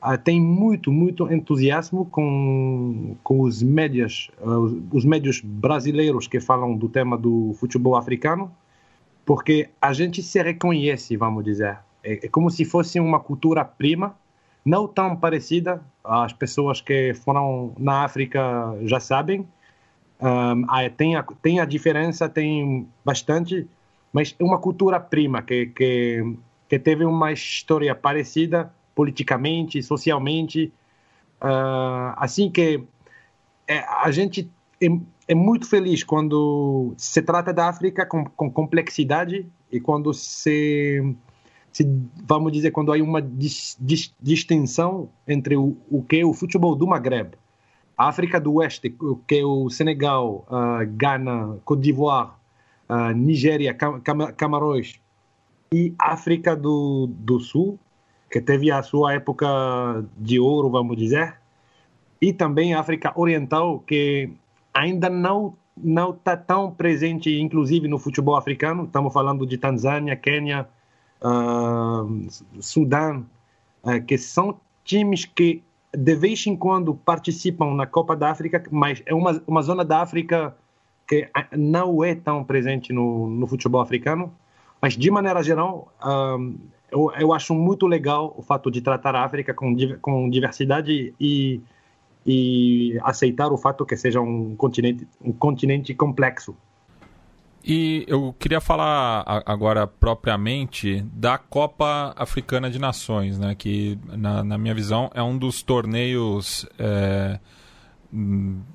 [0.03, 6.77] uh, tem muito, muito entusiasmo com, com os médias, uh, os médios brasileiros que falam
[6.77, 8.53] do tema do futebol africano,
[9.25, 11.79] porque a gente se reconhece, vamos dizer.
[12.03, 14.17] É, é como se fosse uma cultura prima,
[14.65, 15.83] não tão parecida.
[16.07, 19.47] As pessoas que foram na África já sabem.
[20.21, 20.65] Um,
[20.97, 23.67] tem, a, tem a diferença, tem bastante,
[24.13, 26.37] mas é uma cultura prima que, que,
[26.69, 30.73] que teve uma história parecida politicamente, socialmente.
[31.43, 32.83] Uh, assim que
[33.69, 34.87] é, a gente é,
[35.29, 41.15] é, muito feliz quando se trata da África com, com complexidade e quando se,
[41.77, 41.87] se,
[42.25, 46.75] vamos dizer, quando há uma dis, dis, distinção entre o, o que é o futebol
[46.75, 47.35] do Maghreb,
[47.99, 48.97] a África do Oeste,
[49.29, 52.31] que é o Senegal, uh, Ghana, Côte d'Ivoire,
[52.89, 54.01] uh, Nigéria, Cam
[54.35, 54.99] Camarões
[55.71, 57.79] e África do, do Sul,
[58.31, 59.47] que teve a sua época
[60.17, 61.37] de ouro, vamos dizer,
[62.23, 64.31] e também a África Oriental, que
[64.73, 68.85] ainda não não está tão presente, inclusive no futebol africano.
[68.85, 70.67] Estamos falando de Tanzânia, Quênia,
[71.27, 72.29] uh,
[72.61, 73.27] Sudão,
[73.83, 75.63] uh, que são times que
[75.97, 80.03] de vez em quando participam na Copa da África, mas é uma, uma zona da
[80.03, 80.55] África
[81.09, 84.33] que não é tão presente no, no futebol africano.
[84.81, 86.57] Mas, de maneira geral, um,
[86.91, 91.61] eu, eu acho muito legal o fato de tratar a África com, com diversidade e,
[92.27, 96.55] e aceitar o fato que seja um continente, um continente complexo.
[97.69, 103.57] E eu queria falar agora propriamente da Copa Africana de Nações, né?
[103.57, 107.41] que, na, na minha visão, é um dos torneios é,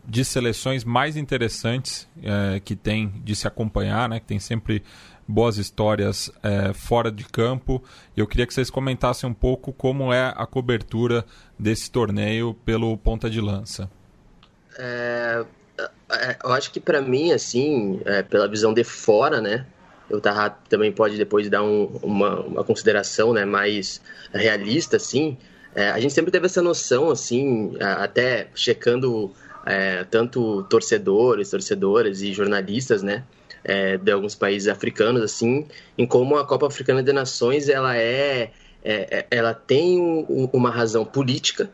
[0.06, 4.20] de seleções mais interessantes é, que tem de se acompanhar, né?
[4.20, 4.84] que tem sempre
[5.26, 7.82] boas histórias é, fora de campo.
[8.18, 11.26] Eu queria que vocês comentassem um pouco como é a cobertura
[11.58, 13.90] desse torneio pelo ponta de lança.
[14.78, 15.46] É,
[16.44, 19.66] eu acho que para mim, assim, é, pela visão de fora, né?
[20.10, 24.02] Eu tava, também pode depois dar um, uma, uma consideração né, mais
[24.34, 25.38] realista, assim.
[25.74, 29.32] É, a gente sempre teve essa noção, assim, até checando
[29.66, 33.24] é, tanto torcedores, torcedoras e jornalistas, né?
[33.64, 38.52] é, de alguns países africanos, assim, em como a Copa Africana de Nações ela é,
[38.84, 41.70] é, é ela tem um, uma razão política,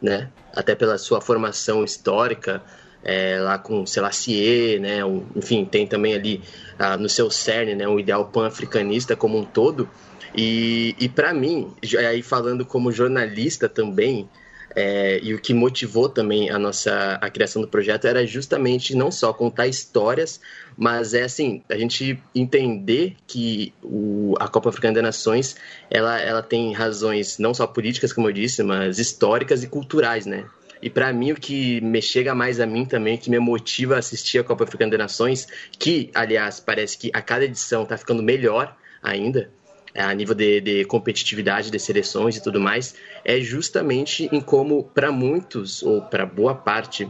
[0.00, 0.30] né?
[0.54, 2.62] Até pela sua formação histórica,
[3.04, 5.04] é, lá com Selassie, né?
[5.04, 6.40] Um, enfim, tem também ali
[6.78, 7.86] ah, no seu cerne, né?
[7.88, 9.88] Um ideal pan-africanista como um todo.
[10.34, 14.28] E, e para mim, aí falando como jornalista também,
[14.74, 19.10] é, e o que motivou também a nossa a criação do projeto era justamente não
[19.10, 20.40] só contar histórias,
[20.76, 25.56] mas é assim a gente entender que o, a Copa Africana das Nações
[25.90, 30.46] ela, ela tem razões não só políticas como eu disse, mas históricas e culturais, né?
[30.82, 33.98] E para mim o que me chega mais a mim também, que me motiva a
[33.98, 35.46] assistir a Copa Africana das Nações,
[35.78, 39.48] que aliás parece que a cada edição está ficando melhor ainda
[39.94, 44.84] é, a nível de, de, competitividade de seleções e tudo mais, é justamente em como,
[44.84, 47.08] para muitos, ou para boa parte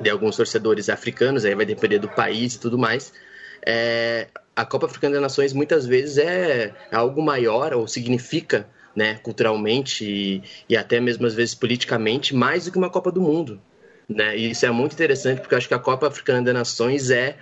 [0.00, 3.12] de alguns torcedores africanos, aí vai depender do país e tudo mais,
[3.64, 10.04] é, a Copa Africana das Nações muitas vezes é algo maior ou significa né, culturalmente
[10.04, 13.60] e, e, até mesmo às vezes politicamente mais do que uma Copa do Mundo.
[14.08, 14.36] Né?
[14.36, 17.36] E isso é muito interessante porque eu acho que a Copa Africana das Nações é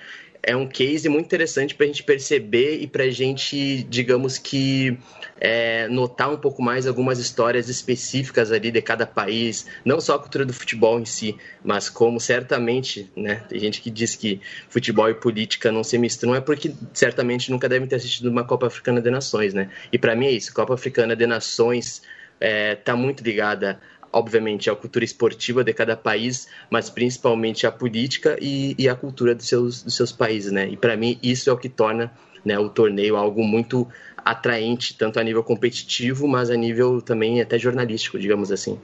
[0.46, 4.96] é um case muito interessante para a gente perceber e para a gente, digamos que,
[5.40, 10.18] é, notar um pouco mais algumas histórias específicas ali de cada país, não só a
[10.20, 15.11] cultura do futebol em si, mas como certamente, né, tem gente que diz que futebol
[15.11, 19.02] e política não se misturam, é porque certamente nunca devem ter assistido uma Copa Africana
[19.02, 19.68] de Nações, né?
[19.92, 22.02] E para mim é isso, Copa Africana de Nações
[22.40, 23.80] está é, tá muito ligada
[24.12, 29.34] obviamente, a cultura esportiva de cada país, mas principalmente a política e, e a cultura
[29.34, 30.68] dos seus, dos seus países, né?
[30.68, 32.12] E para mim isso é o que torna
[32.44, 33.88] né, o torneio algo muito
[34.24, 38.78] atraente, tanto a nível competitivo, mas a nível também até jornalístico, digamos assim.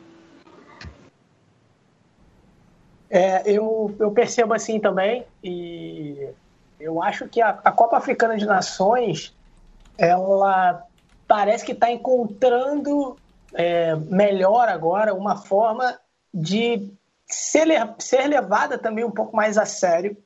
[3.09, 6.29] É, eu, eu percebo assim também, e
[6.81, 9.35] eu acho que a, a Copa Africana de Nações,
[9.99, 10.83] ela
[11.29, 13.19] parece que está encontrando
[13.55, 15.99] é, melhor agora uma forma
[16.33, 16.91] de
[17.27, 20.17] ser, ser levada também um pouco mais a sério,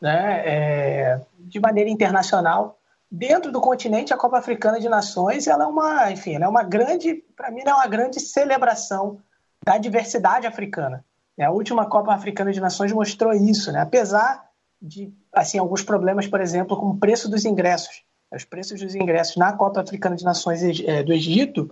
[0.00, 2.78] né, é, de maneira internacional.
[3.10, 7.22] Dentro do continente, a Copa Africana de Nações, ela é uma, enfim, é uma grande,
[7.36, 9.18] para mim, é uma grande celebração
[9.64, 11.04] da diversidade africana.
[11.40, 13.80] A última Copa Africana de Nações mostrou isso, né?
[13.80, 14.48] apesar
[14.80, 18.02] de assim alguns problemas, por exemplo, com o preço dos ingressos.
[18.34, 21.68] Os preços dos ingressos na Copa Africana de Nações é, do Egito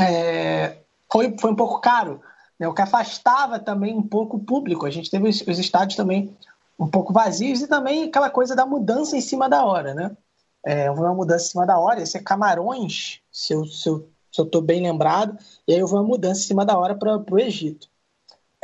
[0.00, 0.78] é,
[1.10, 2.20] foi, foi um pouco caro,
[2.58, 2.66] né?
[2.66, 4.86] o que afastava também um pouco o público.
[4.86, 6.36] A gente teve os, os estádios também
[6.78, 10.16] um pouco vazios e também aquela coisa da mudança em cima da hora, né?
[10.64, 14.40] É, uma mudança em cima da hora, esse é Camarões, se eu se eu, se
[14.40, 15.36] eu bem lembrado,
[15.68, 17.88] e aí houve uma mudança em cima da hora para o Egito.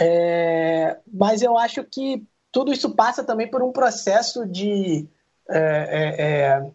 [0.01, 5.07] É, mas eu acho que tudo isso passa também por um processo de,
[5.49, 6.71] é, é, é,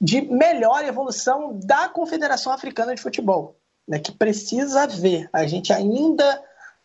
[0.00, 3.56] de melhor evolução da Confederação Africana de Futebol,
[3.86, 5.28] né, que precisa ver.
[5.32, 6.42] A gente ainda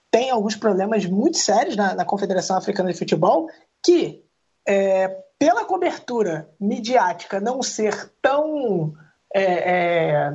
[0.09, 3.49] tem alguns problemas muito sérios na, na Confederação Africana de Futebol
[3.83, 4.23] que,
[4.67, 8.93] é, pela cobertura midiática não ser tão,
[9.33, 10.33] é,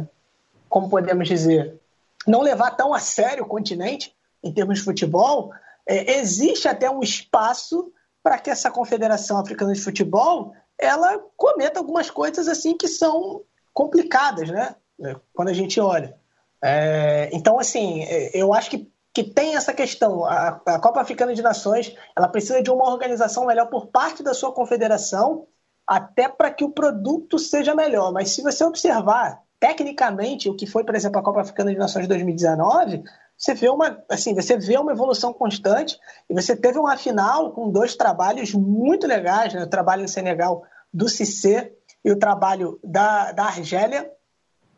[0.69, 1.81] como podemos dizer,
[2.27, 5.53] não levar tão a sério o continente, em termos de futebol,
[5.87, 12.11] é, existe até um espaço para que essa Confederação Africana de Futebol ela cometa algumas
[12.11, 13.43] coisas assim que são
[13.75, 14.77] complicadas, né?
[15.05, 16.17] É, quando a gente olha.
[16.63, 20.25] É, então, assim, é, eu acho que, que tem essa questão.
[20.25, 24.35] A, a, Copa Africana de Nações ela precisa de uma organização melhor por parte da
[24.35, 25.47] sua confederação,
[25.87, 28.13] até para que o produto seja melhor.
[28.13, 32.03] Mas se você observar tecnicamente o que foi, por exemplo, a Copa Africana de Nações
[32.03, 33.03] de 2019,
[33.39, 35.97] você vê uma, assim, você vê uma evolução constante
[36.29, 39.63] e você teve uma final com dois trabalhos muito legais, né?
[39.63, 41.73] o trabalho no Senegal do Cissé
[42.05, 44.11] e o trabalho da, da Argélia,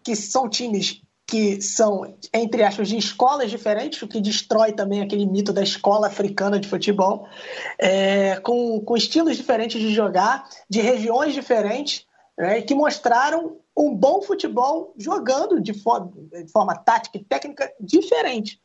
[0.04, 5.24] que são times que são, entre aspas, de escolas diferentes, o que destrói também aquele
[5.24, 7.24] mito da escola africana de futebol,
[7.78, 12.04] é, com, com estilos diferentes de jogar, de regiões diferentes,
[12.36, 18.60] né, que mostraram um bom futebol jogando de forma, de forma tática e técnica diferente.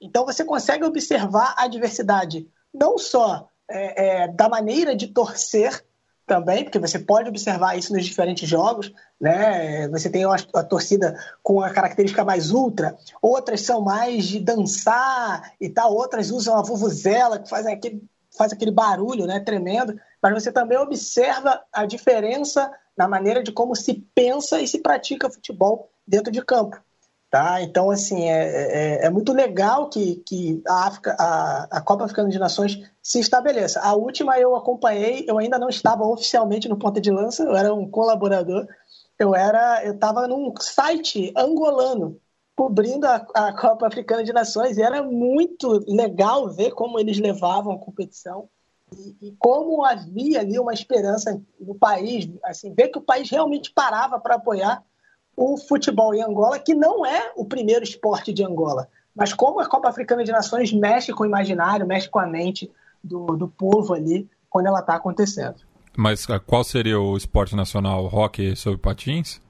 [0.00, 5.84] Então você consegue observar a diversidade não só é, é, da maneira de torcer
[6.26, 9.88] também, porque você pode observar isso nos diferentes jogos, né?
[9.88, 15.52] Você tem a, a, torcida com a característica mais ultra, outras são mais de dançar
[15.60, 18.00] e tal, outras usam a vuvuzela que faz aquele,
[18.38, 19.40] faz aquele barulho, né?
[19.40, 19.98] Tremendo.
[20.22, 25.30] Mas você também observa a diferença na maneira de como se pensa e se pratica
[25.30, 26.76] futebol dentro de campo.
[27.30, 27.62] Tá?
[27.62, 32.28] Então, assim, é, é, é muito legal que, que a, África, a, a Copa Africana
[32.28, 33.80] de Nações se estabeleça.
[33.80, 37.72] A última eu acompanhei, eu ainda não estava oficialmente no ponta de lança, eu era
[37.72, 38.66] um colaborador,
[39.16, 42.20] eu era, eu estava num site angolano
[42.56, 47.72] cobrindo a, a Copa Africana de Nações e era muito legal ver como eles levavam
[47.72, 48.50] a competição
[48.96, 53.72] e, e, como havia ali uma esperança no país, assim, ver que o país realmente
[53.72, 54.82] parava para apoiar
[55.36, 59.66] o futebol em Angola, que não é o primeiro esporte de Angola, mas como a
[59.66, 62.70] Copa Africana de Nações mexe com o imaginário, mexe com a mente
[63.02, 65.56] do, do povo ali quando ela está acontecendo.
[65.96, 68.06] Mas ah, qual seria o esporte nacional?
[68.06, 69.40] Hockey sobre patins?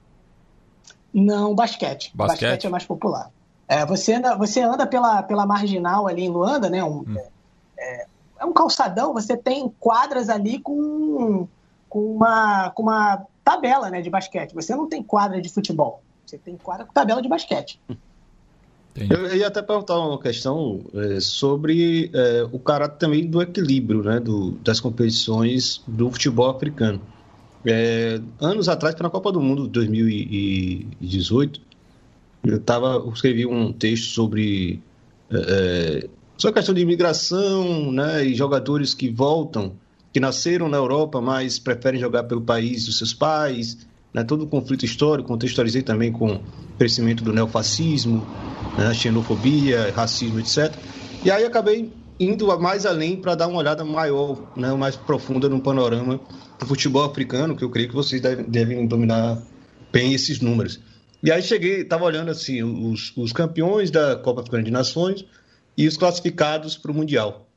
[1.13, 2.11] Não, basquete.
[2.15, 3.31] Basquete, basquete é mais popular.
[3.67, 6.83] É, você, anda, você anda pela, pela marginal ali em Luanda, né?
[6.83, 7.17] Um, hum.
[7.77, 8.07] é,
[8.41, 11.47] é um calçadão, você tem quadras ali com,
[11.87, 14.55] com, uma, com uma tabela né, de basquete.
[14.55, 17.79] Você não tem quadra de futebol, você tem quadra com tabela de basquete.
[18.95, 24.19] Eu ia até perguntar uma questão é, sobre é, o caráter também do equilíbrio né,
[24.19, 26.99] do, das competições do futebol africano.
[27.63, 31.61] É, anos atrás, para a Copa do Mundo de 2018,
[32.43, 34.81] eu, tava, eu escrevi um texto sobre
[35.29, 39.73] é, é só a questão de imigração, né, e jogadores que voltam,
[40.11, 43.77] que nasceram na Europa, mas preferem jogar pelo país dos seus pais,
[44.11, 46.41] né, todo o conflito histórico, contextualizei também com o
[46.79, 48.25] crescimento do neofascismo,
[48.75, 50.73] né, xenofobia, racismo, etc.
[51.23, 55.61] E aí acabei indo mais além para dar uma olhada maior, né, mais profunda no
[55.61, 56.19] panorama
[56.59, 59.37] do futebol africano, que eu creio que vocês devem, devem dominar
[59.93, 60.79] bem esses números.
[61.21, 65.23] E aí cheguei, estava olhando assim, os, os campeões da Copa Africana de Nações,
[65.81, 67.49] e os classificados para o Mundial.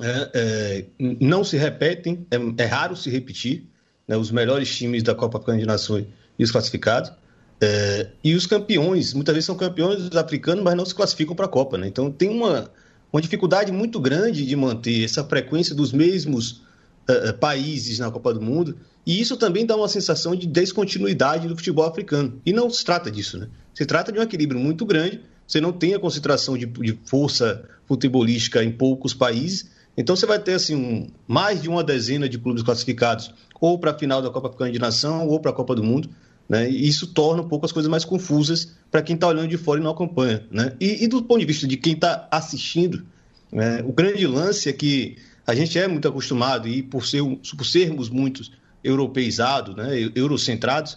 [0.00, 0.84] É, é,
[1.20, 3.68] não se repetem, é, é raro se repetir,
[4.08, 6.06] né, os melhores times da Copa Africana de Nações
[6.36, 7.12] e os classificados.
[7.60, 11.48] É, e os campeões, muitas vezes são campeões africanos, mas não se classificam para a
[11.48, 11.78] Copa.
[11.78, 11.86] Né?
[11.86, 12.68] Então tem uma,
[13.12, 16.62] uma dificuldade muito grande de manter essa frequência dos mesmos
[17.08, 18.76] uh, países na Copa do Mundo.
[19.06, 22.40] E isso também dá uma sensação de descontinuidade do futebol africano.
[22.44, 23.38] E não se trata disso.
[23.38, 23.46] Né?
[23.72, 25.20] Se trata de um equilíbrio muito grande
[25.52, 29.70] você não tem a concentração de, de força futebolística em poucos países.
[29.96, 33.90] Então você vai ter assim um, mais de uma dezena de clubes classificados ou para
[33.90, 36.08] a final da Copa Africana de Nação ou para a Copa do Mundo.
[36.48, 36.70] Né?
[36.70, 39.78] E isso torna um pouco as coisas mais confusas para quem está olhando de fora
[39.78, 40.42] e não acompanha.
[40.50, 40.74] Né?
[40.80, 43.04] E, e, do ponto de vista de quem está assistindo,
[43.52, 47.22] É, o grande lance é que a gente é muito acostumado, e por, ser,
[47.56, 48.50] por sermos muitos
[48.82, 50.96] europeizados, né, eurocentrados,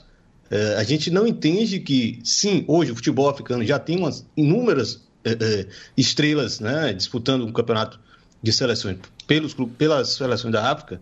[0.50, 5.02] é, a gente não entende que, sim, hoje o futebol africano já tem umas inúmeras
[5.24, 5.68] é, é,
[5.98, 8.00] estrelas né, disputando um campeonato
[8.42, 11.02] de seleções pelos, pelas seleções da África,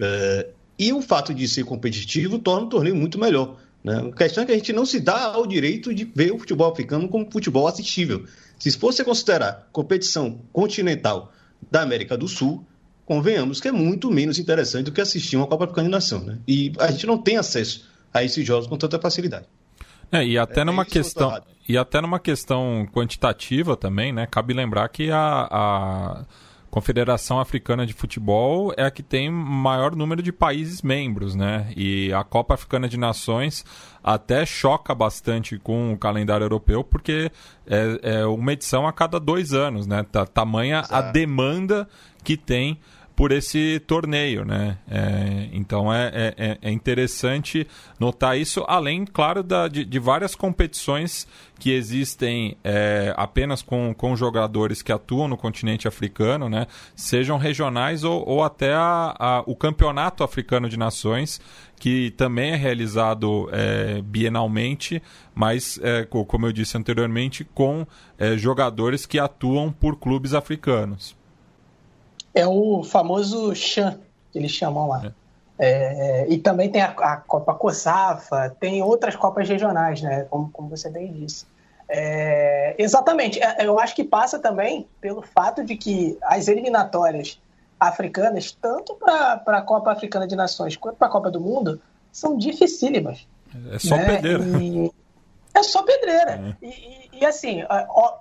[0.00, 3.58] é, e o fato de ser competitivo torna o torneio muito melhor.
[3.84, 4.10] Né?
[4.10, 6.70] A questão é que a gente não se dá ao direito de ver o futebol
[6.70, 8.24] africano como futebol assistível.
[8.58, 11.32] Se fosse considerar competição continental
[11.70, 12.64] da América do Sul,
[13.04, 16.20] convenhamos que é muito menos interessante do que assistir uma Copa Africana de Nação.
[16.20, 16.38] Né?
[16.46, 19.46] E a gente não tem acesso a esses jogos com tanta facilidade.
[20.10, 24.26] É, e até é, numa questão e até numa questão quantitativa também, né?
[24.26, 26.24] Cabe lembrar que a, a
[26.70, 31.70] Confederação Africana de Futebol é a que tem maior número de países membros, né?
[31.76, 33.66] E a Copa Africana de Nações
[34.02, 37.30] até choca bastante com o calendário europeu, porque
[37.66, 40.06] é, é uma edição a cada dois anos, né?
[40.32, 40.94] Tamanha Exato.
[40.94, 41.88] a demanda
[42.24, 42.78] que tem
[43.18, 44.78] por esse torneio, né?
[44.88, 47.66] É, então é, é, é, é, interessante
[47.98, 51.26] notar isso, além, claro, da, de, de várias competições
[51.58, 56.68] que existem é, apenas com, com jogadores que atuam no continente africano, né?
[56.94, 61.40] Sejam regionais ou, ou até a, a, o Campeonato Africano de Nações,
[61.80, 65.02] que também é realizado é, bienalmente,
[65.34, 67.84] mas, é, como eu disse anteriormente, com
[68.16, 71.17] é, jogadores que atuam por clubes africanos.
[72.38, 73.98] É o famoso Chan,
[74.32, 75.06] que eles chamam lá.
[75.06, 75.12] É.
[75.60, 80.24] É, e também tem a, a, Copa COSAFA, tem outras Copas regionais, né?
[80.30, 81.46] Como, como você bem disse.
[81.88, 83.42] É, exatamente.
[83.42, 87.40] É, eu acho que passa também pelo fato de que as eliminatórias
[87.80, 91.80] africanas, tanto para a Copa Africana de Nações quanto para a Copa do Mundo,
[92.12, 93.26] são dificílimas.
[93.72, 94.04] É só né?
[94.04, 94.44] pedreira.
[94.62, 94.92] E,
[95.54, 96.54] é só pedreira.
[96.62, 96.64] É.
[96.64, 97.64] E, e, e, assim,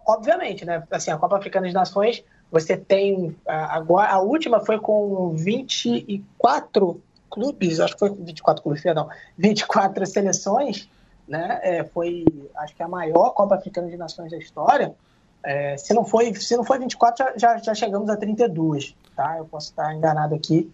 [0.08, 0.82] obviamente, né?
[0.90, 3.36] Assim, a Copa Africana de Nações você tem.
[3.46, 10.90] Agora, a última foi com 24 clubes, acho que foi 24 clubes, não, 24 seleções,
[11.28, 11.60] né?
[11.62, 12.26] É, foi,
[12.56, 14.96] acho que a maior Copa Africana de Nações da história.
[15.44, 19.38] É, se, não foi, se não foi 24, já, já, já, chegamos a 32, tá?
[19.38, 20.72] Eu posso estar enganado aqui,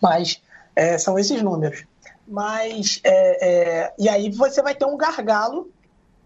[0.00, 0.40] mas
[0.76, 1.84] é, são esses números.
[2.26, 5.70] Mas, é, é, e aí você vai ter um gargalo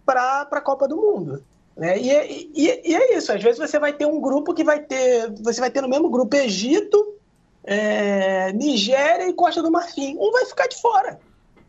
[0.05, 1.43] para a Copa do Mundo.
[1.77, 1.99] Né?
[1.99, 4.81] E, é, e, e, é isso, às vezes você vai ter um grupo que vai
[4.81, 5.33] ter.
[5.43, 7.17] Você vai ter no mesmo grupo Egito,
[7.65, 10.17] é, Nigéria e Costa do Marfim.
[10.19, 11.19] Um vai ficar de fora.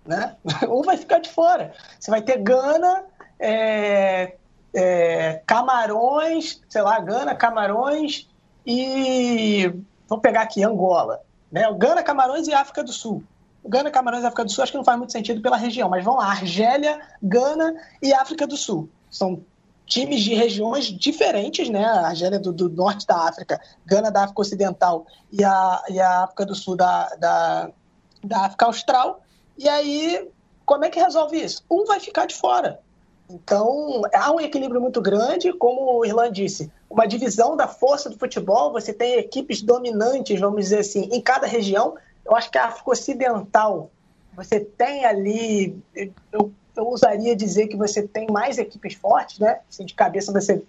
[0.05, 0.35] Né?
[0.69, 1.73] Um vai ficar de fora.
[1.99, 3.05] Você vai ter Gana,
[3.39, 4.35] é,
[4.73, 8.27] é, Camarões, sei lá, Gana, Camarões
[8.65, 9.73] e.
[10.07, 11.21] Vou pegar aqui, Angola.
[11.49, 11.63] Né?
[11.77, 13.23] Gana, Camarões e África do Sul.
[13.65, 16.03] Gana, Camarões e África do Sul acho que não faz muito sentido pela região, mas
[16.03, 18.89] vão lá, Argélia, Gana e África do Sul.
[19.09, 19.41] São
[19.93, 21.85] times de regiões diferentes, né?
[21.85, 26.23] A Argélia do, do, norte da África, Gana da África Ocidental e a, e a
[26.23, 27.69] África do Sul da, da,
[28.23, 29.21] da África Austral.
[29.55, 30.27] E aí,
[30.65, 31.63] como é que resolve isso?
[31.69, 32.79] Um vai ficar de fora.
[33.29, 38.17] Então, há um equilíbrio muito grande, como o Irlan disse, uma divisão da força do
[38.17, 41.95] futebol, você tem equipes dominantes, vamos dizer assim, em cada região.
[42.25, 43.91] Eu acho que a África Ocidental,
[44.35, 45.77] você tem ali,
[46.31, 49.59] eu eu usaria dizer que você tem mais equipes fortes, né?
[49.69, 50.63] Assim, de cabeça você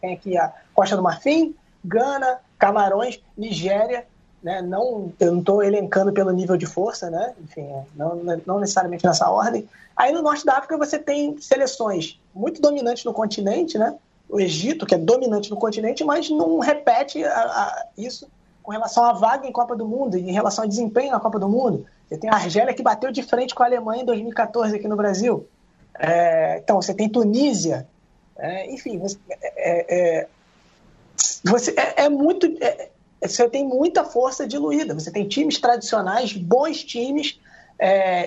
[0.00, 4.06] tem aqui a Costa do Marfim, Gana, Camarões, Nigéria,
[4.42, 4.62] né?
[4.62, 7.34] Não, eu não estou elencando pelo nível de força, né?
[7.42, 8.16] Enfim, é, não,
[8.46, 9.68] não necessariamente nessa ordem.
[9.96, 13.96] Aí no norte da África você tem seleções muito dominantes no continente, né?
[14.28, 18.28] O Egito, que é dominante no continente, mas não repete a, a, isso
[18.62, 21.38] com relação à vaga em Copa do Mundo e em relação ao desempenho na Copa
[21.38, 21.86] do Mundo.
[22.08, 24.96] Você tem a Argélia que bateu de frente com a Alemanha em 2014 aqui no
[24.96, 25.46] Brasil.
[25.98, 27.86] É, então, você tem Tunísia.
[28.36, 30.28] É, enfim, você, é, é
[31.44, 32.46] você é, é muito.
[32.60, 32.88] É,
[33.20, 34.94] você tem muita força diluída.
[34.94, 37.38] Você tem times tradicionais, bons times,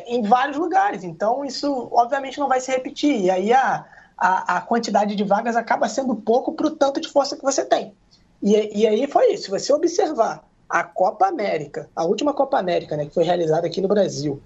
[0.05, 1.03] em vários lugares.
[1.03, 3.21] Então, isso obviamente não vai se repetir.
[3.21, 3.85] E aí a,
[4.17, 7.63] a, a quantidade de vagas acaba sendo pouco para o tanto de força que você
[7.63, 7.93] tem.
[8.43, 9.49] E, e aí foi isso.
[9.49, 13.89] Você observar a Copa América, a última Copa América, né, que foi realizada aqui no
[13.89, 14.41] Brasil,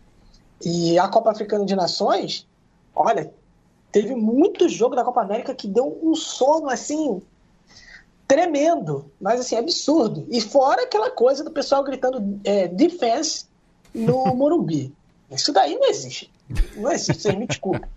[0.64, 2.48] e a Copa Africana de Nações,
[2.96, 3.32] olha,
[3.92, 7.22] teve muito jogo da Copa América que deu um sono assim
[8.28, 10.26] tremendo, mas assim absurdo.
[10.32, 13.46] E fora aquela coisa do pessoal gritando é, defense
[13.94, 14.92] no Morumbi.
[15.30, 16.32] Isso daí não existe.
[16.76, 17.88] Não existe, vocês me desculpem.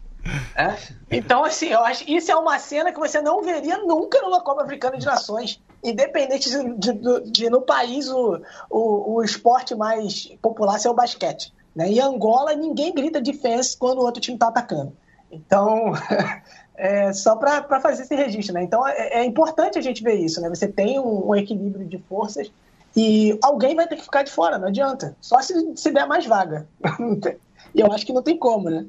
[0.55, 0.77] É?
[1.11, 4.43] Então, assim, eu acho que isso é uma cena que você não veria nunca numa
[4.43, 10.27] Copa Africana de Nações independente de, de, de, no país o, o, o, esporte mais
[10.43, 11.53] popular ser o basquete.
[11.75, 11.89] Né?
[11.89, 14.93] Em Angola, ninguém grita defense quando o outro time está atacando.
[15.31, 15.93] Então,
[16.77, 18.63] é, só para fazer esse registro, né?
[18.63, 20.49] Então é, é, importante a gente ver isso, né?
[20.49, 22.51] Você tem um, um, equilíbrio de forças
[22.97, 25.17] e alguém vai ter que ficar de fora, não adianta.
[25.21, 26.67] Só se, se der mais vaga.
[27.75, 28.87] e eu acho que não tem como, né?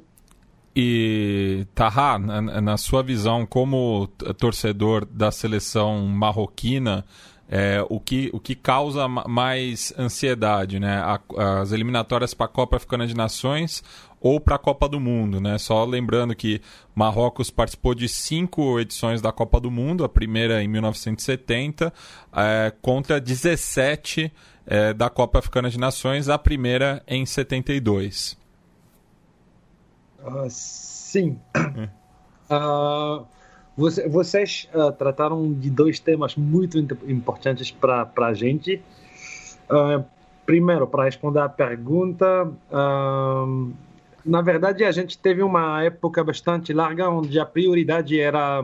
[0.75, 4.07] E Taha, na, na sua visão como
[4.37, 7.05] torcedor da seleção marroquina,
[7.49, 11.01] é, o, que, o que causa mais ansiedade, né?
[11.59, 13.83] as eliminatórias para a Copa Africana de Nações
[14.21, 15.57] ou para a Copa do Mundo, né?
[15.57, 16.61] Só lembrando que
[16.93, 21.91] Marrocos participou de cinco edições da Copa do Mundo, a primeira em 1970,
[22.33, 24.31] é, contra 17
[24.67, 28.38] é, da Copa Africana de Nações, a primeira em 72.
[30.23, 31.37] Uh, sim.
[32.49, 33.25] Uh,
[33.75, 38.81] você, vocês uh, trataram de dois temas muito importantes para a gente.
[40.45, 42.51] Primeiro, para responder à pergunta,
[44.25, 48.63] na verdade, a gente teve uma época bastante larga onde a prioridade era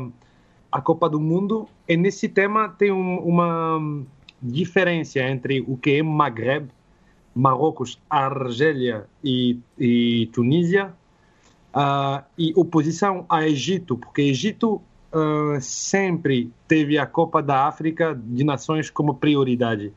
[0.71, 4.03] a Copa do Mundo, e nesse tema tem um, uma
[4.41, 6.69] diferença entre o que é Maghreb,
[7.33, 10.93] Marrocos, Argélia e, e Tunísia,
[11.75, 18.43] uh, e oposição a Egito, porque Egito uh, sempre teve a Copa da África de
[18.43, 19.93] Nações como prioridade.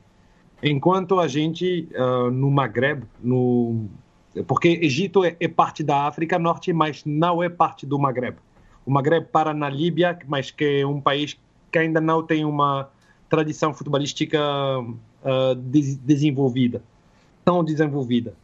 [0.63, 3.87] Enquanto a gente, uh, no Maghreb, no...
[4.47, 8.37] porque Egito é, é, parte da África Norte, mas não é parte do Maghreb.
[8.85, 11.39] O Maghreb para na Líbia, mas que é um país
[11.71, 12.91] que ainda não tem uma
[13.29, 14.41] tradição futebolística
[14.81, 16.83] uh, des desenvolvida,
[17.45, 18.35] tão desenvolvida.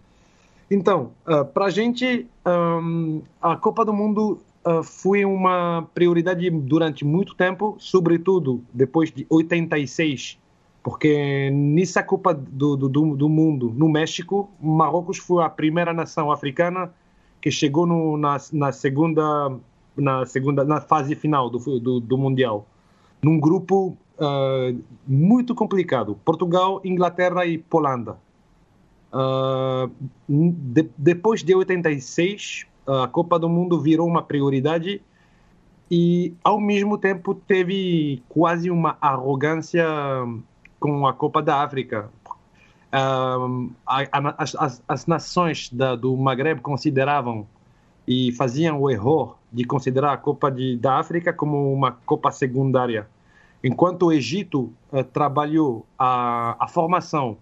[0.71, 7.05] Então, uh, para a gente, um, a Copa do Mundo uh, foi uma prioridade durante
[7.05, 10.39] muito tempo, sobretudo depois de 86,
[10.83, 16.93] porque nessa Copa do, do, do Mundo no México, Marrocos foi a primeira nação africana
[17.41, 19.55] que chegou no, na, na, segunda
[19.97, 22.67] na segunda na fase final do, do, do mundial,
[23.23, 28.17] num grupo uh, muito complicado: Portugal, Inglaterra e Polanda.
[29.15, 29.89] Uh,
[30.29, 35.01] de, depois de 86, a Copa do Mundo virou uma prioridade
[35.89, 39.87] e, ao mesmo tempo, teve quase uma arrogância
[40.81, 42.11] com a Copa da África.
[42.93, 47.47] Um, a, a, as, as, nações da, do Maghreb consideravam
[48.07, 53.09] e faziam o erro de considerar a Copa de, da África como uma Copa secundária.
[53.63, 57.37] Enquanto o Egito uh, trabalhou a, a formação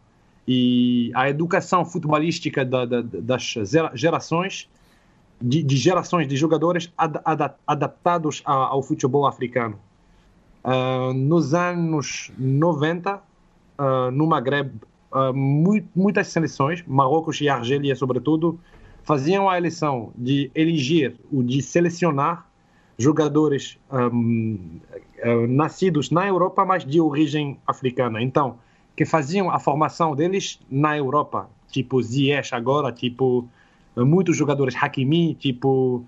[0.47, 3.55] e a educação futebolística da, da, das
[3.95, 4.69] gerações,
[5.41, 9.79] de, de gerações de jogadores ad, ad, adaptados a, ao futebol africano.
[10.65, 13.21] Uh, nos anos 90, uh,
[13.79, 14.71] ah, no Maghreb,
[15.13, 18.61] uh, muito, muitas seleções, Marrocos e Argélia sobretudo,
[19.03, 22.47] faziam a eleição de eleger, ou de selecionar
[22.97, 24.79] jogadores um,
[25.49, 28.23] nascidos na Europa, mas de origem africana.
[28.23, 28.59] Então,
[28.97, 33.49] que faziam a formação deles na Europa, tipo Ziyech agora, tipo
[33.97, 36.05] muitos jogadores Hakimi, tipo,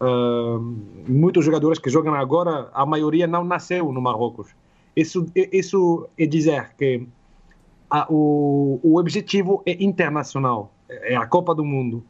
[0.00, 0.76] uh,
[1.08, 4.48] muitos jogadores que jogam agora, a maioria não nasceu no Marrocos.
[4.96, 7.06] Isso, isso é dizer que
[7.88, 12.02] a, o, o objetivo é internacional, é a Copa do Mundo.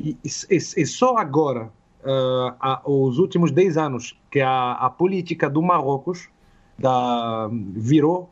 [0.00, 1.70] E, e, e só agora,
[2.02, 6.28] uh, a, os últimos 10 anos, que a, a política do Marrocos
[6.76, 8.30] da, virou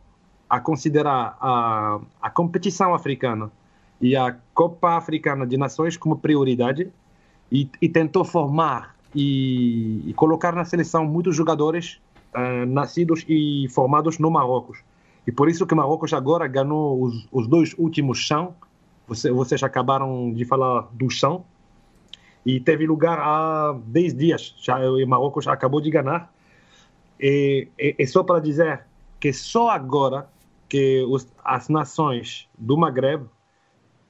[0.49, 3.51] a considerar a, a competição africana
[4.01, 6.91] e a Copa Africana de Nações como prioridade
[7.51, 12.01] e, e tentou formar e, e, colocar na seleção muitos jogadores
[12.35, 14.79] uh, nascidos e formados no Marrocos.
[15.27, 18.55] E por isso que o Marrocos agora ganhou os, os dois últimos chão.
[19.09, 21.45] Você, vocês acabaram de falar do chão.
[22.45, 24.55] E teve lugar há 10 dias.
[24.59, 26.33] Já, o Marrocos acabou de ganhar.
[27.19, 28.83] E, e, e só para dizer
[29.19, 30.29] que só agora
[30.69, 33.27] que os, as nações do Maghreb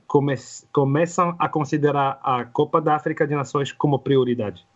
[0.06, 0.34] come,
[0.72, 4.66] começam a considerar a Copa da África de Nações como prioridade.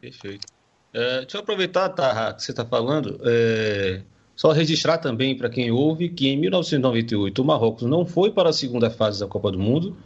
[0.00, 0.46] Perfeito.
[0.92, 4.02] É, deixa eu aproveitar, tá, que você está falando, é,
[4.34, 8.52] só registrar também para quem ouve que em 1998 o Marrocos não foi para a
[8.52, 9.96] segunda fase da Copa do Mundo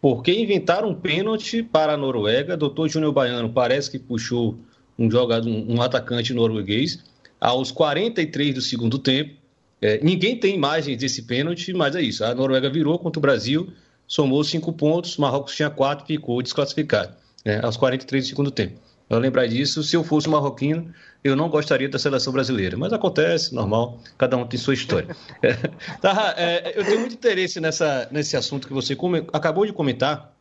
[0.00, 2.58] porque inventaram um pênalti para a Noruega.
[2.58, 4.58] Doutor Júnior Baiano parece que puxou
[4.98, 7.02] um jogador, um atacante norueguês
[7.40, 9.43] aos 43 do segundo tempo
[9.80, 12.24] é, ninguém tem imagens desse pênalti, mas é isso.
[12.24, 13.72] A Noruega virou contra o Brasil,
[14.06, 17.14] somou cinco pontos, Marrocos tinha quatro, ficou desclassificado,
[17.44, 18.80] né, aos 43 do segundo tempo.
[19.10, 22.76] Lembrar disso, se eu fosse marroquino, eu não gostaria da seleção brasileira.
[22.76, 25.14] Mas acontece, normal, cada um tem sua história.
[26.00, 30.34] tá, é, eu tenho muito interesse nessa, nesse assunto que você come, acabou de comentar,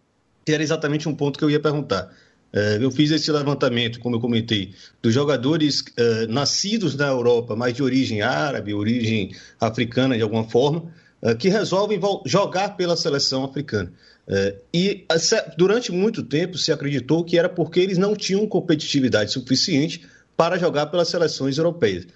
[0.46, 2.12] que era exatamente um ponto que eu ia perguntar.
[2.54, 7.74] É, eu fiz esse levantamento, como eu comentei, dos jogadores é, nascidos na Europa, mas
[7.74, 10.94] de origem árabe, origem africana de alguma forma,
[11.24, 13.92] é, que resolvem jogar pela seleção africana.
[14.74, 15.06] E
[15.58, 20.06] durante muito tempo se acreditou que era porque eles não tinham competitividade suficiente
[20.38, 22.08] para jogar pelas seleções europeias.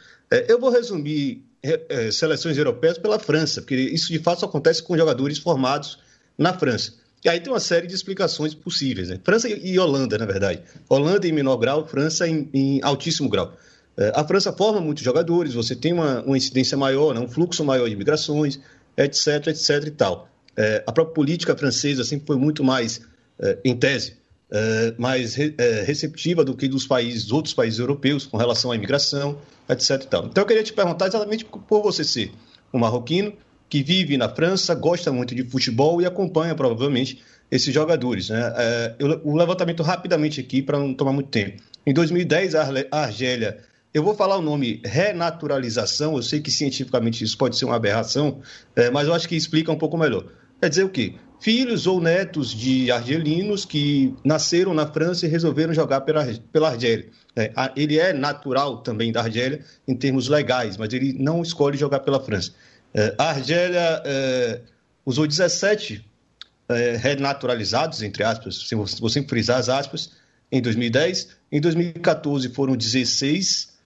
[0.47, 1.43] Eu vou resumir
[2.13, 5.99] seleções europeias pela França, porque isso de fato acontece com jogadores formados
[6.37, 6.93] na França.
[7.23, 9.09] E aí tem uma série de explicações possíveis.
[9.09, 9.19] Né?
[9.23, 10.61] França e Holanda, na verdade.
[10.87, 13.53] Holanda em menor grau, França em, em altíssimo grau.
[13.97, 17.19] É, a França forma muitos jogadores, você tem uma, uma incidência maior, né?
[17.19, 18.59] um fluxo maior de migrações,
[18.95, 20.29] etc, etc e tal.
[20.55, 23.01] É, a própria política francesa sempre foi muito mais,
[23.39, 24.17] é, em tese,
[24.51, 28.75] é, mais re, é, receptiva do que dos países, outros países europeus com relação à
[28.75, 30.25] imigração, etc e tal.
[30.25, 32.31] Então eu queria te perguntar exatamente por você ser
[32.73, 33.33] um marroquino,
[33.69, 38.29] que vive na França, gosta muito de futebol e acompanha provavelmente esses jogadores.
[38.29, 38.53] Né?
[38.57, 41.61] É, eu, o levantamento rapidamente aqui para não tomar muito tempo.
[41.85, 43.59] Em 2010, a Argélia,
[43.93, 48.41] eu vou falar o nome renaturalização, eu sei que cientificamente isso pode ser uma aberração,
[48.75, 50.25] é, mas eu acho que explica um pouco melhor.
[50.59, 51.15] Quer dizer o quê?
[51.39, 57.07] Filhos ou netos de argelinos que nasceram na França e resolveram jogar pela, pela Argélia.
[57.35, 61.99] É, ele é natural também da Argélia em termos legais, mas ele não escolhe jogar
[61.99, 62.53] pela França.
[62.93, 64.61] É, a Argélia é,
[65.05, 66.05] usou 17
[66.69, 68.67] é, renaturalizados, entre aspas,
[68.99, 70.11] vou sempre frisar as aspas,
[70.51, 71.29] em 2010.
[71.51, 73.77] Em 2014 foram 16.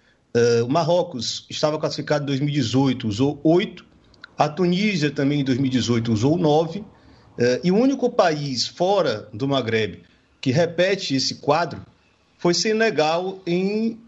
[0.66, 3.86] o Marrocos estava classificado em 2018, usou 8.
[4.38, 6.84] A Tunísia também em 2018 usou 9.
[7.64, 10.04] e o único país fora do Maghreb
[10.39, 11.82] que repete esse quadro
[12.38, 13.99] foi Senegal em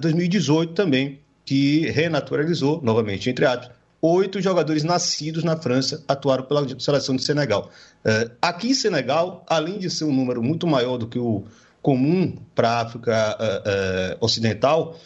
[0.00, 7.16] 2018 também, que renaturalizou, novamente, entre aspas, oito jogadores nascidos na França atuaram pela seleção
[7.16, 7.70] de Senegal.
[8.04, 11.44] É, aqui em Senegal, além de ser um número muito maior do que o
[11.82, 14.98] comum para a África é, é, Ocidental,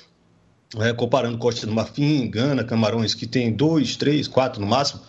[0.96, 5.02] comparando Costa do Marfim, Gana, Camarões, que tem dois, três, quatro no máximo,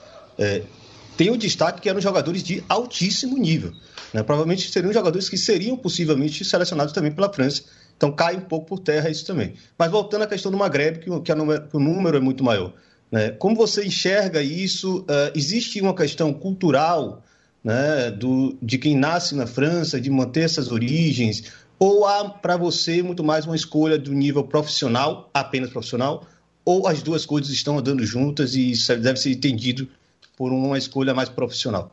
[1.16, 3.72] tem o destaque que eram jogadores de altíssimo nível.
[4.14, 4.22] Né?
[4.24, 7.64] Provavelmente seriam jogadores que seriam possivelmente selecionados também pela França.
[7.96, 9.54] Então cai um pouco por terra isso também.
[9.78, 12.74] Mas voltando à questão do Maghreb, que, que, que o número é muito maior.
[13.14, 13.30] Né?
[13.30, 15.02] Como você enxerga isso?
[15.02, 17.22] Uh, existe uma questão cultural
[17.64, 21.54] né, do, de quem nasce na França, de manter essas origens?
[21.78, 26.26] Ou há para você muito mais uma escolha do nível profissional, apenas profissional?
[26.66, 29.88] Ou as duas coisas estão andando juntas e isso deve ser entendido
[30.36, 31.92] por uma escolha mais profissional?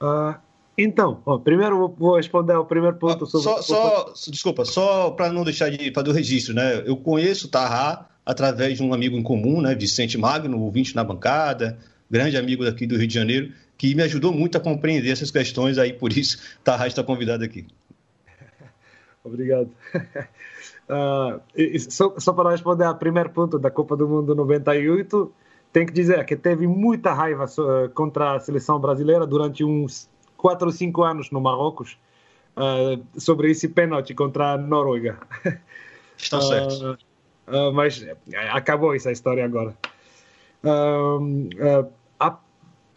[0.00, 0.36] Uh,
[0.78, 3.44] então, ó, primeiro vou responder ao primeiro ponto sobre.
[3.44, 6.82] Só, só desculpa, só para não deixar de fazer o registro, né?
[6.86, 11.04] Eu conheço o Tarra através de um amigo em comum, né, Vicente Magno, ouvinte na
[11.04, 11.78] bancada,
[12.10, 15.78] grande amigo daqui do Rio de Janeiro, que me ajudou muito a compreender essas questões,
[15.78, 17.66] aí por isso Tarras está convidado aqui.
[19.22, 19.70] Obrigado.
[20.88, 21.40] Uh,
[21.88, 25.32] só, só, para responder ao primeiro ponto da Copa do Mundo 98,
[25.72, 27.46] tem que dizer que teve muita raiva
[27.94, 31.96] contra a seleção brasileira durante uns 4 ou 5 anos no Marrocos
[32.56, 35.18] uh, sobre esse pênalti contra a Noruega.
[36.16, 36.92] Está certo.
[36.92, 37.05] Uh,
[37.74, 38.16] mas é,
[38.50, 39.76] acabou essa história agora.
[40.64, 41.86] Uh, uh,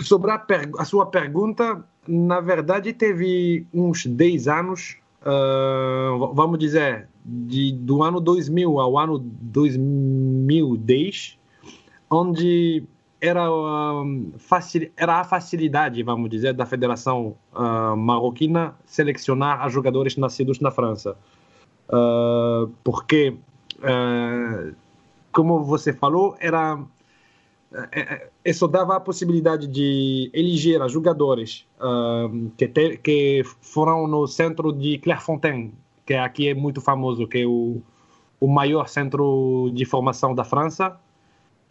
[0.01, 0.41] sobre a,
[0.77, 4.95] a, sua pergunta, na verdade, teve uns 10 anos,
[6.33, 11.37] vamos dizer, de, do ano 2000 ao ano 2010,
[12.09, 12.85] onde
[13.19, 13.45] era,
[14.37, 17.35] facil, era a facilidade, vamos dizer, da Federação
[17.97, 21.17] Marroquina selecionar jogadores nascidos na França.
[22.85, 23.35] porque
[23.79, 24.75] uh,
[25.31, 26.79] como você falou, era
[28.43, 34.97] isso dava a possibilidade de eleger jogadores uh, que, te, que foram no centro de
[34.97, 35.73] Clairefontaine,
[36.05, 37.81] que aqui é muito famoso, que é o,
[38.39, 40.99] o maior centro de formação da França,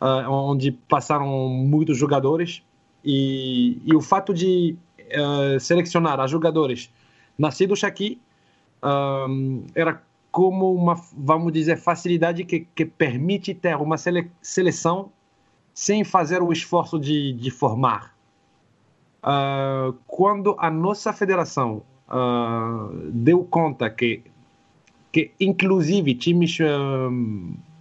[0.01, 2.63] uh, onde passaram muitos jogadores.
[3.05, 6.93] E, e o fato de uh, selecionar jogadores
[7.37, 8.21] nascidos aqui
[9.75, 10.01] era
[10.39, 15.11] como uma, vamos dizer, facilidade que, que permite ter uma sele, seleção
[15.75, 18.15] sem fazer o esforço de, de formar.
[19.21, 24.23] Uh, quando a nossa federação uh, deu conta que,
[25.11, 27.11] que inclusive, times uh,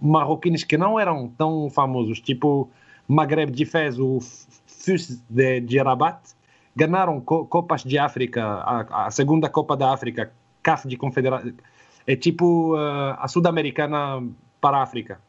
[0.02, 2.68] marroquinos que não eram tão famosos, tipo
[3.06, 4.18] Maghreb de Fez, o
[4.66, 6.18] FUS de, de Rabat,
[6.74, 11.52] ganharam co Copas de África, a, a segunda Copa da África, CAF de Confederação
[12.08, 14.26] é tipo uh, a Sul-Americana
[14.62, 15.20] para a África.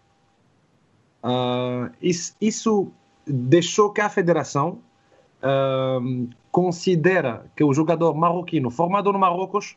[1.22, 2.92] Uh, isso, isso,
[3.28, 4.80] deixou que a federação
[5.44, 9.76] uh, considera que o jogador marroquino formado no Marrocos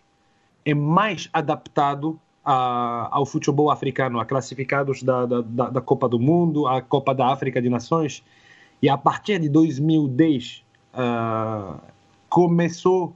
[0.65, 5.41] é mais adaptado a, ao futebol africano, a classificados da, da,
[5.71, 8.23] da, Copa do Mundo, a Copa da África de Nações.
[8.81, 10.63] E a partir de 2010
[10.95, 11.81] uh,
[12.29, 13.13] começou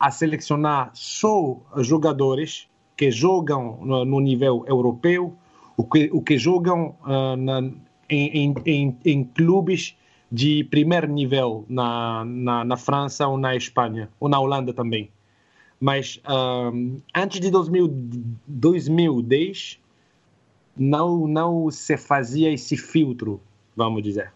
[0.00, 5.34] a selecionar só jogadores que jogam no, nível europeu,
[5.76, 7.60] o que, o que jogam uh, na,
[8.08, 9.96] em, em, em, clubes
[10.30, 15.10] de primeiro nível na, na, na, França ou na Espanha, ou na Holanda também.
[15.80, 16.20] Mas
[16.72, 17.88] um, antes de 2000,
[18.46, 19.80] 2010,
[20.76, 23.40] não, não se fazia esse filtro,
[23.76, 24.32] vamos dizer.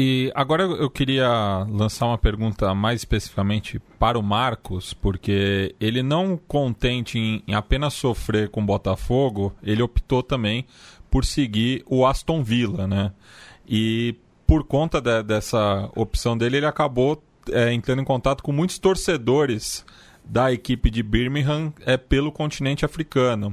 [0.00, 6.36] E agora eu queria lançar uma pergunta mais especificamente para o Marcos, porque ele não
[6.36, 10.64] contente em, em apenas sofrer com o Botafogo, ele optou também
[11.10, 13.10] por seguir o Aston Villa, né?
[13.68, 14.14] E
[14.46, 17.20] por conta de, dessa opção dele, ele acabou
[17.50, 19.84] é, entrando em contato com muitos torcedores
[20.24, 23.52] da equipe de Birmingham é, pelo continente africano.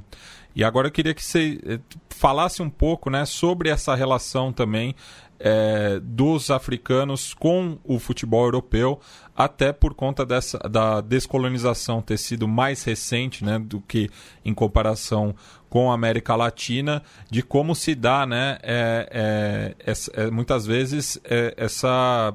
[0.55, 1.79] E agora eu queria que você é,
[2.09, 4.95] falasse um pouco né, sobre essa relação também
[5.39, 8.99] é, dos africanos com o futebol europeu,
[9.35, 14.09] até por conta dessa, da descolonização ter sido mais recente né, do que
[14.43, 15.35] em comparação
[15.69, 21.53] com a América Latina, de como se dá né, é, é, é muitas vezes é,
[21.57, 22.33] essa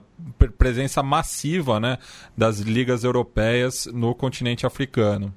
[0.59, 1.96] presença massiva né,
[2.36, 5.32] das ligas europeias no continente africano.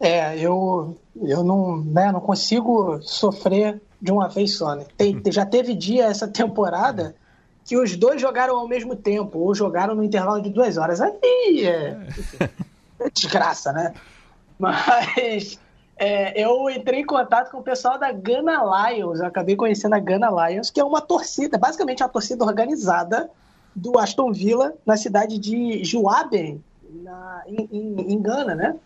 [0.00, 4.86] É, eu, eu não, né, não consigo sofrer de uma vez só, né?
[4.96, 5.22] Tem, hum.
[5.30, 7.14] já teve dia essa temporada
[7.64, 11.00] que os dois jogaram ao mesmo tempo, ou jogaram no intervalo de duas horas.
[11.00, 11.98] Aí é,
[13.00, 13.92] é desgraça, né?
[14.58, 15.58] Mas
[15.98, 19.98] é, eu entrei em contato com o pessoal da Gana Lions, eu acabei conhecendo a
[19.98, 23.28] Gana Lions, que é uma torcida, basicamente uma torcida organizada
[23.74, 26.62] do Aston Villa na cidade de Juaben,
[27.02, 28.76] na, em, em, em Gana, né?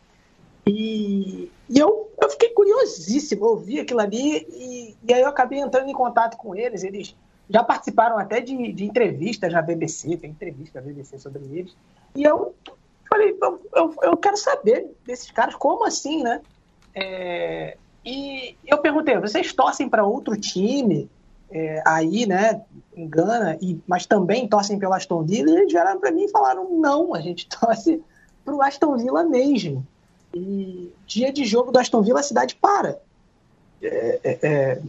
[0.67, 5.59] E, e eu, eu fiquei curiosíssimo, eu vi aquilo ali e, e, aí eu acabei
[5.59, 6.85] entrando em contato com eles.
[6.85, 7.17] Eles
[7.49, 11.75] já participaram até de, de entrevistas na BBC, tem entrevista na BBC sobre eles.
[12.15, 12.55] E eu
[13.09, 16.43] falei, eu, eu, eu quero saber desses caras, como assim, né?
[16.95, 21.09] É, e eu perguntei, vocês torcem para outro time
[21.51, 22.61] é, aí, né,
[22.95, 25.51] em Gana, e, mas também torcem pelo Aston Villa?
[25.53, 28.03] E eles vieram para mim e falaram, não, a gente torce
[28.45, 29.87] para o Aston Villa mesmo.
[30.35, 32.99] E dia de jogo do Aston Villa, a cidade para.
[33.83, 34.83] É, é, é,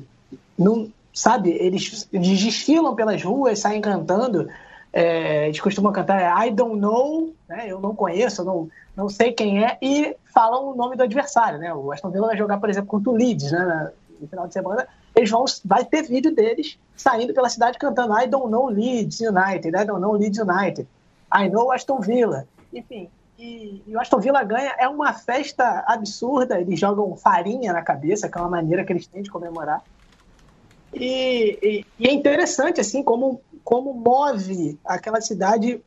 [0.58, 4.50] não, sabe, eles, eles, desfilam pelas ruas, saem cantando.
[4.92, 9.66] É, eles costumam cantar I don't know, né, eu não conheço, não, não sei quem
[9.66, 11.58] é, e falam o nome do adversário.
[11.58, 11.74] Né?
[11.74, 13.92] O Aston Villa vai jogar, por exemplo, contra o Leeds né,
[14.22, 14.88] no final de semana.
[15.16, 19.70] Eles vão, vai ter vídeo deles saindo pela cidade cantando I don't know Leeds United,
[19.70, 20.88] I don't know Leeds United,
[21.34, 22.48] I know Aston Villa.
[22.72, 23.10] Enfim,
[23.44, 26.62] e, e, o Aston Villa ganha, é uma festa absurda.
[26.62, 29.84] Eles jogam farinha na cabeça, que é uma maneira que eles têm de comemorar.
[30.94, 35.84] E, e, e, é interessante, assim, como, como move aquela cidade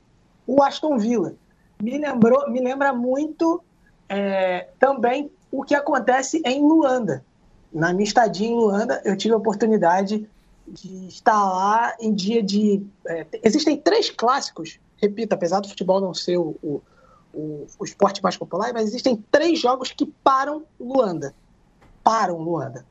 [0.46, 1.34] o Aston Villa.
[1.82, 3.62] Me, lembrou, me lembra muito
[4.06, 7.24] é, também o que acontece em Luanda.
[7.72, 10.28] Na minha estadia em Luanda, eu tive a oportunidade
[10.68, 12.84] de estar lá em dia de.
[13.06, 16.82] É, existem três clássicos, repito, apesar do futebol não ser o, o
[17.36, 21.34] o, o esporte mais popular, mas existem três jogos que param Luanda.
[22.02, 22.84] Param Luanda.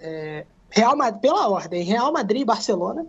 [0.00, 3.04] É, Real Madrid, pela ordem, Real Madrid e Barcelona.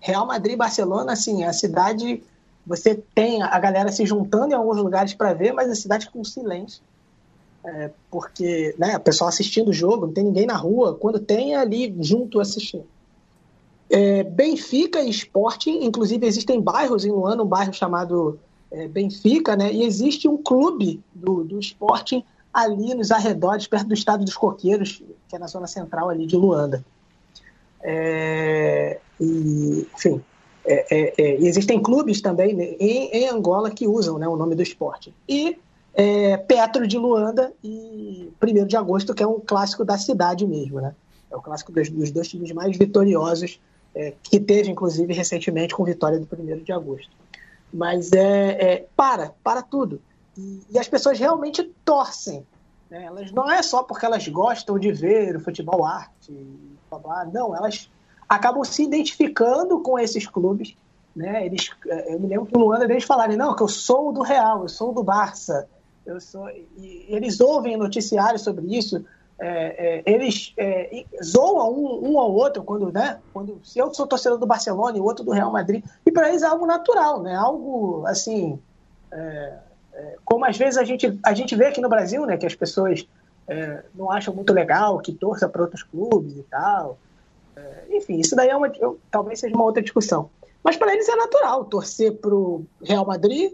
[0.00, 2.22] Real Madrid e Barcelona, assim, a cidade,
[2.66, 6.24] você tem a galera se juntando em alguns lugares para ver, mas a cidade com
[6.24, 6.82] silêncio.
[7.64, 11.54] É, porque né, o pessoal assistindo o jogo, não tem ninguém na rua, quando tem
[11.54, 12.86] é ali junto assistindo.
[13.90, 18.38] É, Benfica e Sporting, inclusive existem bairros em Luanda, um bairro chamado
[18.74, 19.72] é, Benfica, né?
[19.72, 25.02] E existe um clube do, do Sporting ali nos arredores, perto do estado dos Coqueiros,
[25.28, 26.84] que é na zona central ali de Luanda.
[27.80, 30.20] É, e, enfim,
[30.64, 34.54] é, é, é existem clubes também né, em, em, Angola que usam né, o nome
[34.54, 35.14] do esporte.
[35.28, 35.56] E
[35.94, 40.80] é, Petro de Luanda e 1 de agosto, que é um clássico da cidade mesmo.
[40.80, 40.94] Né?
[41.30, 43.60] É o clássico dos, dos dois times mais vitoriosos,
[43.94, 47.10] é, que teve, inclusive, recentemente com vitória do 1 de agosto.
[47.74, 50.00] Mas é, é para, para tudo.
[50.38, 52.46] E, e, as pessoas realmente torcem.
[52.88, 53.04] Né?
[53.04, 56.32] Elas não é só porque elas gostam de ver o futebol arte,
[56.88, 57.90] blá, blá, não, elas
[58.28, 60.76] acabam se identificando com esses clubes.
[61.16, 61.46] Né?
[61.46, 64.22] Eles, é, eu me lembro que no Luanda eles falarem, não, que eu sou do
[64.22, 65.68] Real, eu sou do Barça.
[66.06, 66.48] Eu sou...
[66.78, 69.04] E eles ouvem noticiários sobre isso,
[69.38, 73.20] é, é, eles é, zoam um, um, ao outro quando, né?
[73.32, 76.28] Quando se eu sou torcedor do Barcelona e o outro do Real Madrid, e para
[76.28, 77.34] eles é algo natural, né?
[77.34, 78.58] Algo assim,
[79.12, 79.58] é,
[79.92, 82.36] é, como às vezes a gente a gente vê aqui no Brasil, né?
[82.36, 83.06] Que as pessoas
[83.48, 86.96] é, não acham muito legal que torça para outros clubes e tal.
[87.90, 90.30] enfim, isso daí é uma, eu, talvez seja uma outra discussão.
[90.62, 93.52] Mas para eles é natural torcer para o Real Madrid,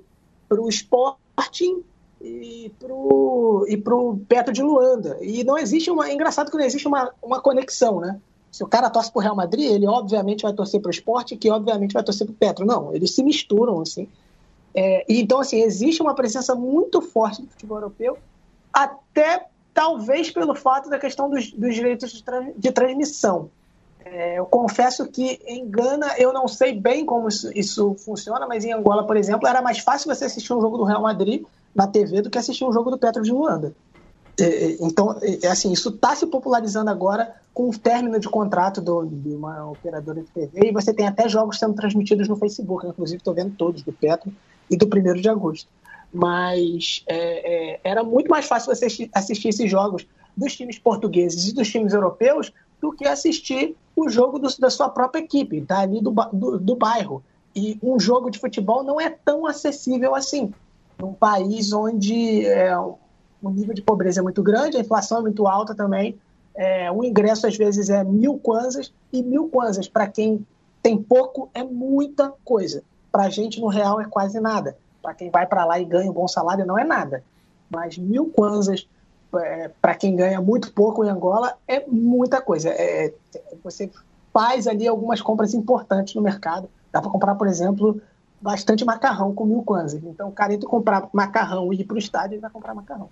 [0.48, 1.82] para o Sporting
[2.20, 5.16] e pro, e pro Petro de Luanda.
[5.20, 6.08] E não existe uma.
[6.08, 8.20] É engraçado que não existe uma, uma conexão, né?
[8.52, 11.92] Se o cara torce pro Real Madrid, ele obviamente vai torcer pro esporte, que obviamente
[11.92, 12.66] vai torcer pro Petro.
[12.66, 14.08] Não, eles se misturam, assim.
[14.74, 18.18] É, então, assim, existe uma presença muito forte do futebol europeu,
[18.72, 22.22] até talvez pelo fato da questão dos, dos direitos de,
[22.56, 23.50] de transmissão.
[24.04, 28.64] É, eu confesso que em Gana eu não sei bem como isso, isso, funciona, mas
[28.64, 31.44] em Angola, por exemplo, era mais fácil você assistir um jogo do Real Madrid
[31.74, 33.74] na TV do que assistir um jogo do Petro de Luanda.
[34.80, 39.34] Então, é assim, isso está se popularizando agora com o término de contrato do, de
[39.34, 43.34] uma operadora de TV e você tem até jogos sendo transmitidos no Facebook, inclusive estou
[43.34, 44.32] vendo todos do Petro
[44.70, 45.68] e do 1 de agosto.
[46.12, 50.06] Mas é, é, era muito mais fácil você assistir esses jogos
[50.36, 54.88] dos times portugueses e dos times europeus do que assistir o jogo do, da sua
[54.88, 57.22] própria equipe, tá ali do, do, do bairro.
[57.54, 60.52] E um jogo de futebol não é tão acessível assim
[61.00, 65.46] num país onde é, o nível de pobreza é muito grande, a inflação é muito
[65.46, 66.18] alta também.
[66.54, 70.46] É, o ingresso às vezes é mil kwanzas, e mil kwanzas para quem
[70.82, 72.82] tem pouco é muita coisa.
[73.10, 74.76] Para a gente no real é quase nada.
[75.02, 77.22] Para quem vai para lá e ganha um bom salário não é nada.
[77.70, 78.86] Mas mil kwanzas
[79.36, 82.70] é, para quem ganha muito pouco em Angola é muita coisa.
[82.70, 83.12] É,
[83.62, 83.90] você
[84.32, 86.68] faz ali algumas compras importantes no mercado.
[86.92, 88.00] Dá para comprar, por exemplo,
[88.40, 90.02] bastante macarrão com mil kwanzas.
[90.04, 93.08] Então, o cara entra comprar macarrão e ir para o estádio, ele vai comprar macarrão.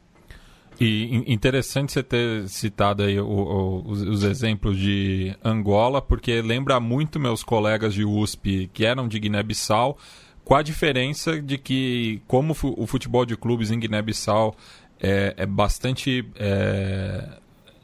[0.80, 6.78] E interessante você ter citado aí o, o, os, os, exemplos de Angola, porque lembra
[6.78, 9.98] muito meus colegas de USP que eram de Guiné-Bissau,
[10.44, 14.54] com a diferença de que, como o futebol de clubes em Guiné-Bissau
[15.00, 17.28] é, é, bastante é,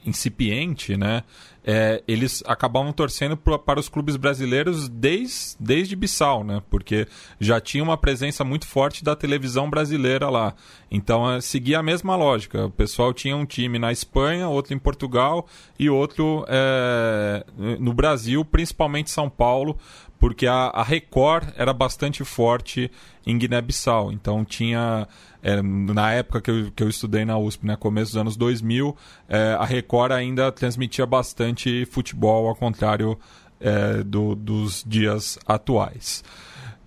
[0.07, 1.25] incipiente, né?
[1.67, 6.63] É, eles acabavam torcendo pro, para os clubes brasileiros desde, desde Bissau, né?
[6.69, 7.09] Porque
[7.41, 10.55] já tinha uma presença muito forte da televisão brasileira lá.
[10.91, 12.67] Então é, seguia a mesma lógica.
[12.67, 15.47] O pessoal tinha um time na Espanha, outro em Portugal
[15.79, 17.45] e outro é,
[17.81, 19.79] no Brasil, principalmente São Paulo,
[20.19, 22.91] porque a, a Record era bastante forte
[23.27, 24.13] em Guiné-Bissau.
[24.13, 25.09] Então tinha
[25.45, 28.97] é, na época que eu, que eu estudei na USP, né, começo dos anos 2000,
[29.29, 33.19] é, a Record ainda transmitia bastante futebol, ao contrário
[33.61, 36.25] é, do, dos dias atuais.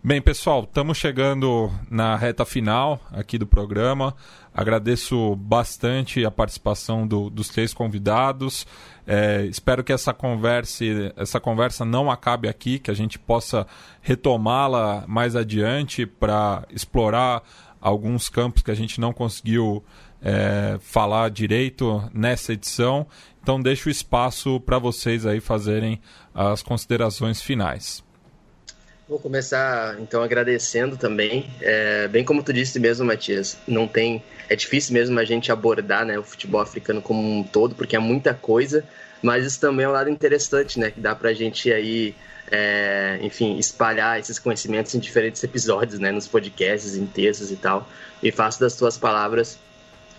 [0.03, 4.16] Bem, pessoal, estamos chegando na reta final aqui do programa.
[4.53, 8.66] Agradeço bastante a participação do, dos três convidados.
[9.05, 10.84] É, espero que essa conversa,
[11.16, 13.68] essa conversa não acabe aqui, que a gente possa
[14.01, 17.43] retomá-la mais adiante para explorar
[17.88, 19.84] alguns campos que a gente não conseguiu
[20.22, 23.08] é, falar direito nessa edição.
[23.42, 26.02] Então deixo o espaço para vocês aí fazerem
[26.34, 28.04] as considerações finais.
[29.08, 34.56] Vou começar então agradecendo também, é, bem como tu disse mesmo, Matias, não tem, é
[34.56, 38.34] difícil mesmo a gente abordar né, o futebol africano como um todo, porque é muita
[38.34, 38.84] coisa,
[39.24, 42.14] mas isso também é um lado interessante, né, que dá para a gente aí
[42.50, 47.88] é, enfim, espalhar esses conhecimentos em diferentes episódios, né, nos podcasts, em textos e tal.
[48.22, 49.60] E faço das tuas palavras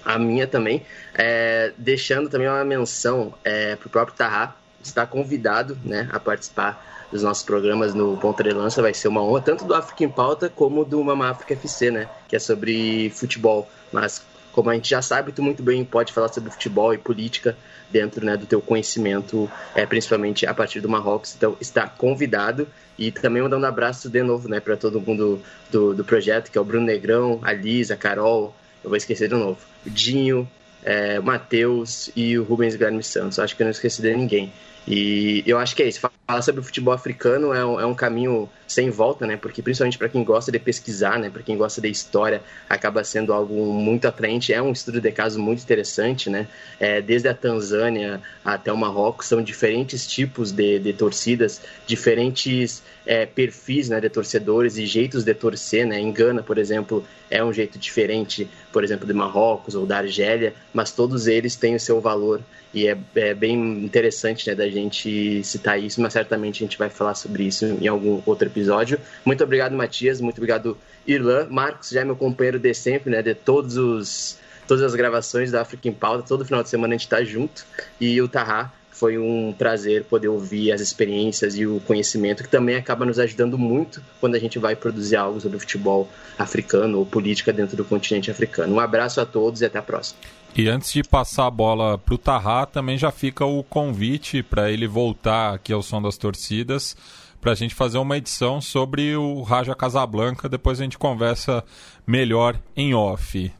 [0.04, 0.82] a minha também,
[1.14, 6.84] é, deixando também uma menção é, para o próprio Tarra, está convidado né, a participar
[7.10, 10.08] dos nossos programas no Ponta de Lança, vai ser uma honra, tanto do África em
[10.08, 14.24] Pauta como do Mama África FC, né, que é sobre futebol, mas
[14.58, 17.56] como a gente já sabe, tu muito bem pode falar sobre futebol e política
[17.88, 21.36] dentro né, do teu conhecimento, é, principalmente a partir do Marrocos.
[21.36, 22.66] Então, está convidado.
[22.98, 25.40] E também mandando um abraço de novo né, para todo mundo
[25.70, 28.52] do, do projeto, que é o Bruno Negrão, a Liz, a Carol,
[28.82, 30.48] eu vou esquecer de novo, o Dinho,
[30.82, 33.38] é, Matheus e o Rubens Guilherme Santos.
[33.38, 34.52] Acho que eu não esqueci de ninguém.
[34.90, 36.00] E eu acho que é isso.
[36.00, 39.36] Falar sobre o futebol africano é um, é um caminho sem volta, né?
[39.36, 41.28] Porque principalmente para quem gosta de pesquisar, né?
[41.28, 44.50] Para quem gosta de história, acaba sendo algo muito atraente.
[44.50, 46.48] É um estudo de caso muito interessante, né?
[46.80, 53.26] É, desde a Tanzânia até o Marrocos são diferentes tipos de, de torcidas, diferentes é,
[53.26, 54.00] perfis, né?
[54.00, 56.00] De torcedores e jeitos de torcer, né?
[56.00, 60.54] Em Gana, por exemplo, é um jeito diferente, por exemplo, de Marrocos ou da Argélia,
[60.72, 62.40] mas todos eles têm o seu valor
[62.72, 63.54] e é, é, bem
[63.84, 67.88] interessante né, da gente citar isso, mas certamente a gente vai falar sobre isso em
[67.88, 69.00] algum outro episódio.
[69.24, 70.20] Muito obrigado, Matias.
[70.20, 71.46] Muito obrigado, Irlan.
[71.48, 73.22] Marcos já é meu companheiro de sempre, né?
[73.22, 76.28] De todos os todas as gravações da África em Pauta.
[76.28, 77.64] Todo final de semana a gente está junto.
[77.98, 82.76] E o Tahá foi um prazer poder ouvir as experiências e o conhecimento que também
[82.76, 87.52] acaba nos ajudando muito quando a gente vai produzir algo sobre futebol africano ou política
[87.52, 88.74] dentro do continente africano.
[88.74, 90.18] Um abraço a todos e até a próxima.
[90.56, 94.70] E antes de passar a bola para o Tarra, também já fica o convite para
[94.70, 96.96] ele voltar aqui ao som das torcidas
[97.40, 100.48] para a gente fazer uma edição sobre o Raja Casablanca.
[100.48, 101.64] Depois a gente conversa
[102.06, 103.52] melhor em off.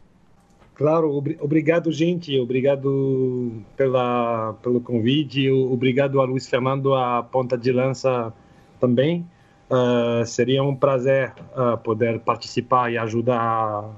[0.74, 2.38] Claro, obrigado, gente.
[2.38, 5.50] Obrigado pela, pelo convite.
[5.50, 8.32] Obrigado a Luiz Fernando, a ponta de lança
[8.78, 9.26] também.
[9.70, 13.90] Uh, seria um prazer uh, poder participar e ajudar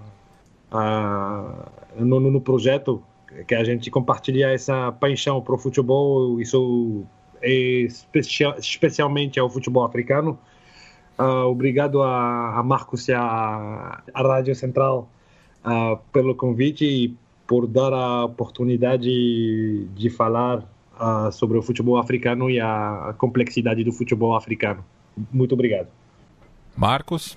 [1.97, 3.03] no, no, projeto
[3.47, 6.41] que a gente compartilha essa paixão para o futebol.
[6.41, 7.05] Isso
[7.43, 10.39] é especial, especialmente ao futebol africano.
[11.19, 15.09] obrigado a, a Marcos e a, a Rádio Central
[15.65, 17.17] uh, pelo convite e
[17.47, 23.93] por dar a oportunidade de falar uh, sobre o futebol africano e a complexidade do
[23.93, 24.85] futebol africano.
[25.33, 25.89] Muito obrigado.
[26.77, 27.37] Marcos?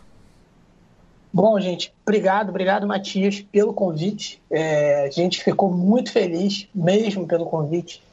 [1.33, 4.41] Bom, gente, obrigado, obrigado, Matias, pelo convite.
[4.51, 8.03] É, a gente ficou muito feliz, mesmo pelo convite.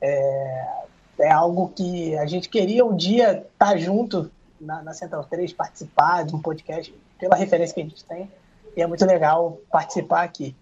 [0.00, 0.68] É,
[1.18, 6.24] é, algo que a gente queria um dia estar junto na, na Central 3, participar
[6.24, 8.30] de um podcast, pela referência que a gente tem
[8.78, 10.54] e é muito legal participar aqui.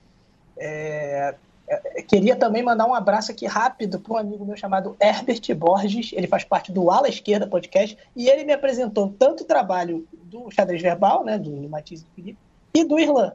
[0.56, 1.34] É,
[1.68, 6.12] é, queria também mandar um abraço aqui rápido para um amigo meu chamado Herbert Borges.
[6.14, 10.82] Ele faz parte do Ala Esquerda Podcast e ele me apresentou tanto trabalho do xadrez
[10.82, 12.38] verbal, né, do, do Matiz e Felipe,
[12.74, 13.32] e do Irlan.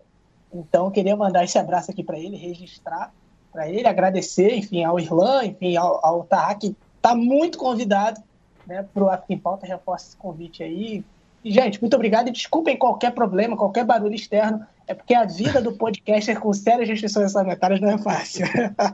[0.53, 3.11] Então, queria mandar esse abraço aqui para ele, registrar
[3.51, 6.27] para ele, agradecer, enfim, ao Irlan, enfim, ao, ao
[6.59, 8.21] que está muito convidado
[8.65, 9.65] né, para o em Pauta.
[9.65, 11.03] Reforça esse convite aí.
[11.43, 14.65] E, gente, muito obrigado e desculpem qualquer problema, qualquer barulho externo.
[14.91, 18.45] É porque a vida do podcaster com sérias restrições orçamentárias não é fácil.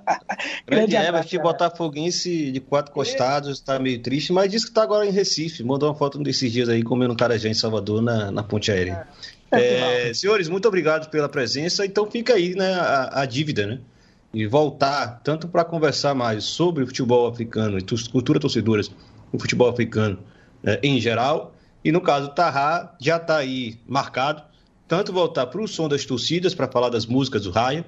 [0.68, 5.10] Grande Herbert, botafoguense de quatro costados, está meio triste, mas disse que está agora em
[5.10, 5.64] Recife.
[5.64, 9.08] Mandou uma foto desses dias aí comendo um carajé em Salvador, na, na ponte aérea.
[9.52, 10.10] É.
[10.10, 11.84] É, senhores, muito obrigado pela presença.
[11.84, 13.80] Então fica aí né, a, a dívida, né?
[14.32, 18.92] E voltar tanto para conversar mais sobre o futebol africano e cultura torcedoras
[19.32, 20.20] o futebol africano
[20.62, 24.44] né, em geral, e no caso, o Tarra já está aí marcado,
[24.88, 27.86] tanto voltar para o som das torcidas, para falar das músicas do Raia,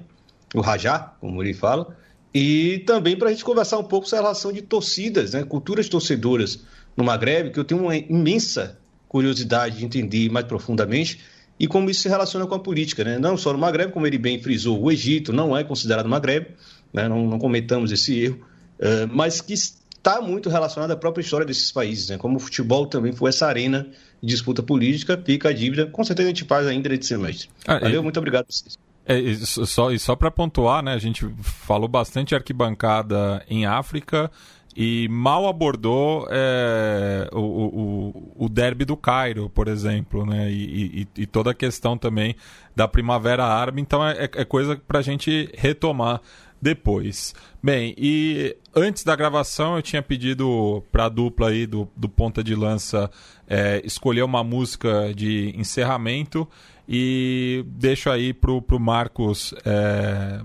[0.54, 1.96] o Rajá, como ele fala,
[2.32, 5.88] e também para a gente conversar um pouco sobre a relação de torcidas, né, culturas
[5.88, 6.60] torcedoras
[6.96, 8.78] no Maghreb, que eu tenho uma imensa
[9.08, 11.20] curiosidade de entender mais profundamente
[11.58, 13.18] e como isso se relaciona com a política, né?
[13.18, 16.46] Não só no Maghreb, como ele bem frisou, o Egito não é considerado Maghreb,
[16.92, 17.08] né?
[17.08, 18.40] não, não cometamos esse erro,
[18.78, 19.52] uh, mas que
[20.00, 22.18] está muito relacionado à própria história desses países, né?
[22.18, 23.86] Como o futebol também foi essa arena
[24.22, 27.48] de disputa política, fica a dívida, com certeza a gente faz ainda de semestre.
[27.66, 28.02] Ah, Valeu, e...
[28.02, 28.78] muito obrigado a vocês.
[29.06, 34.30] É, e só, e só para pontuar, né, a gente falou bastante arquibancada em África
[34.76, 41.22] e mal abordou é, o, o, o derby do Cairo, por exemplo, né, e, e,
[41.22, 42.36] e, toda a questão também
[42.76, 46.20] da Primavera Árabe, então é, é coisa para a gente retomar
[46.60, 47.34] depois.
[47.62, 52.42] Bem, e antes da gravação eu tinha pedido para a dupla aí do, do Ponta
[52.44, 53.10] de Lança
[53.48, 56.48] é, escolher uma música de encerramento
[56.88, 60.40] e deixo aí pro, pro Marcos é,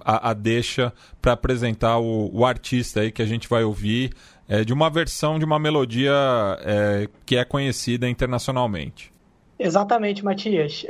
[0.00, 0.92] a, a, deixa
[1.22, 4.12] para apresentar o, o, artista aí que a gente vai ouvir
[4.48, 6.12] é, de uma versão de uma melodia
[6.60, 9.12] é, que é conhecida internacionalmente.
[9.58, 10.84] Exatamente, Matias.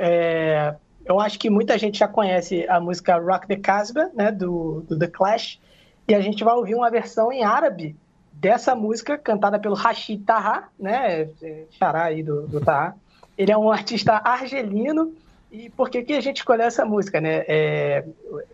[1.05, 4.85] É, eu acho que muita gente já conhece a música Rock the Casbah, né, do,
[4.89, 5.61] do The Clash,
[6.09, 7.97] e a gente vai ouvir uma versão em árabe
[8.33, 11.29] dessa música cantada pelo Rashid Taha, né,
[11.71, 12.95] xará aí do, do Taha.
[13.39, 15.15] Ele é um artista argelino,
[15.51, 18.05] e por que, que a gente escolheu essa música, né, é,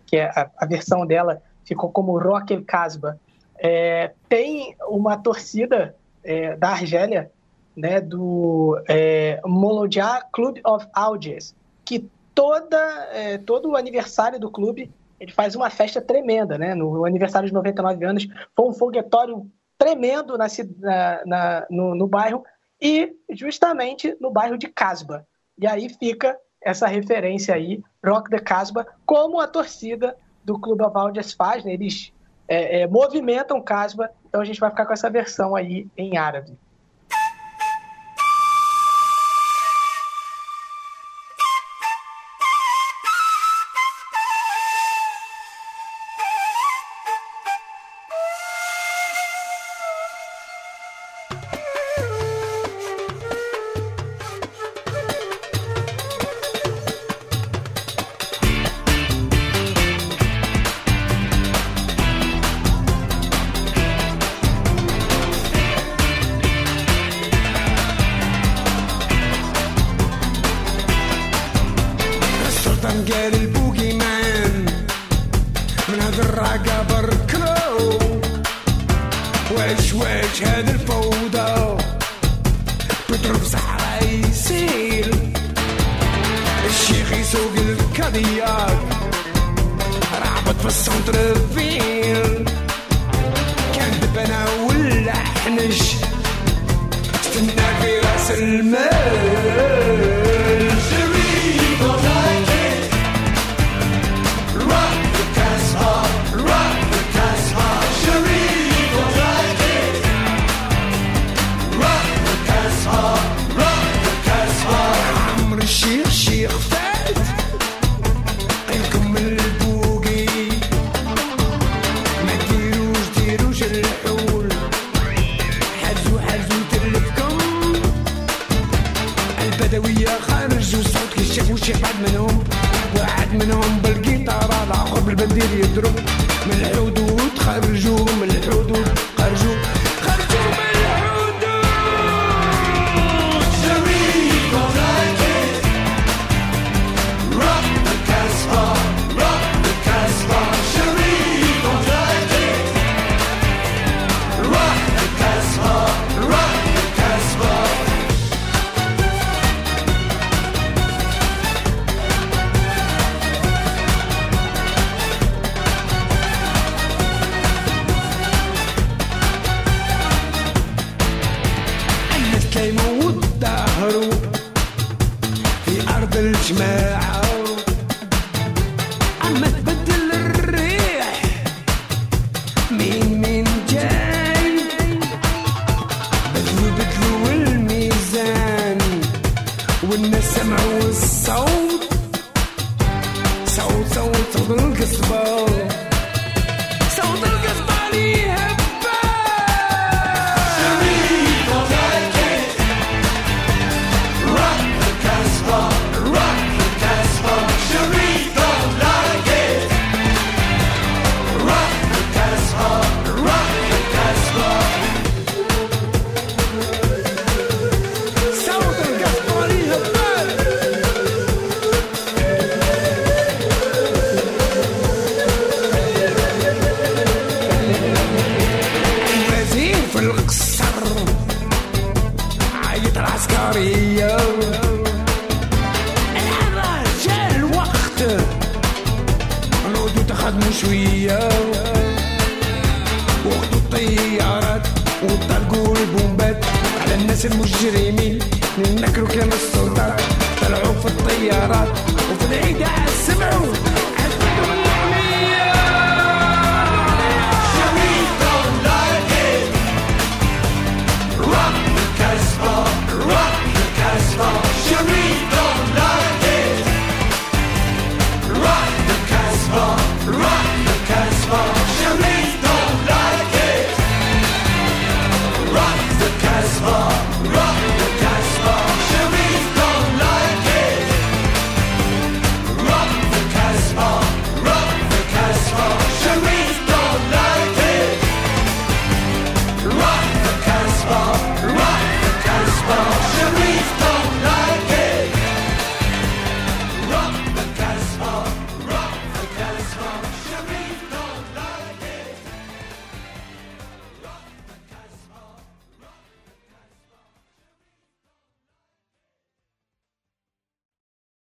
[0.05, 3.17] que é a, a, versão dela ficou como Rock the Casbah.
[3.57, 7.31] É, tem uma torcida é, da Argélia,
[7.75, 12.77] né, do é, Molodia Club of Algiers, que toda,
[13.11, 16.73] é, todo o aniversário do clube, ele faz uma festa tremenda, né?
[16.73, 20.47] No aniversário de 99 anos, foi um foguetório tremendo na,
[20.79, 22.43] na, na no, no, bairro
[22.79, 25.27] e justamente no bairro de Casba.
[25.57, 31.33] E aí fica essa referência aí, Rock the Casba, como a torcida do Clube Avaldias
[31.33, 31.73] faz, né?
[31.73, 32.11] Eles
[32.47, 36.57] é, é, movimentam Casba, então a gente vai ficar com essa versão aí em árabe.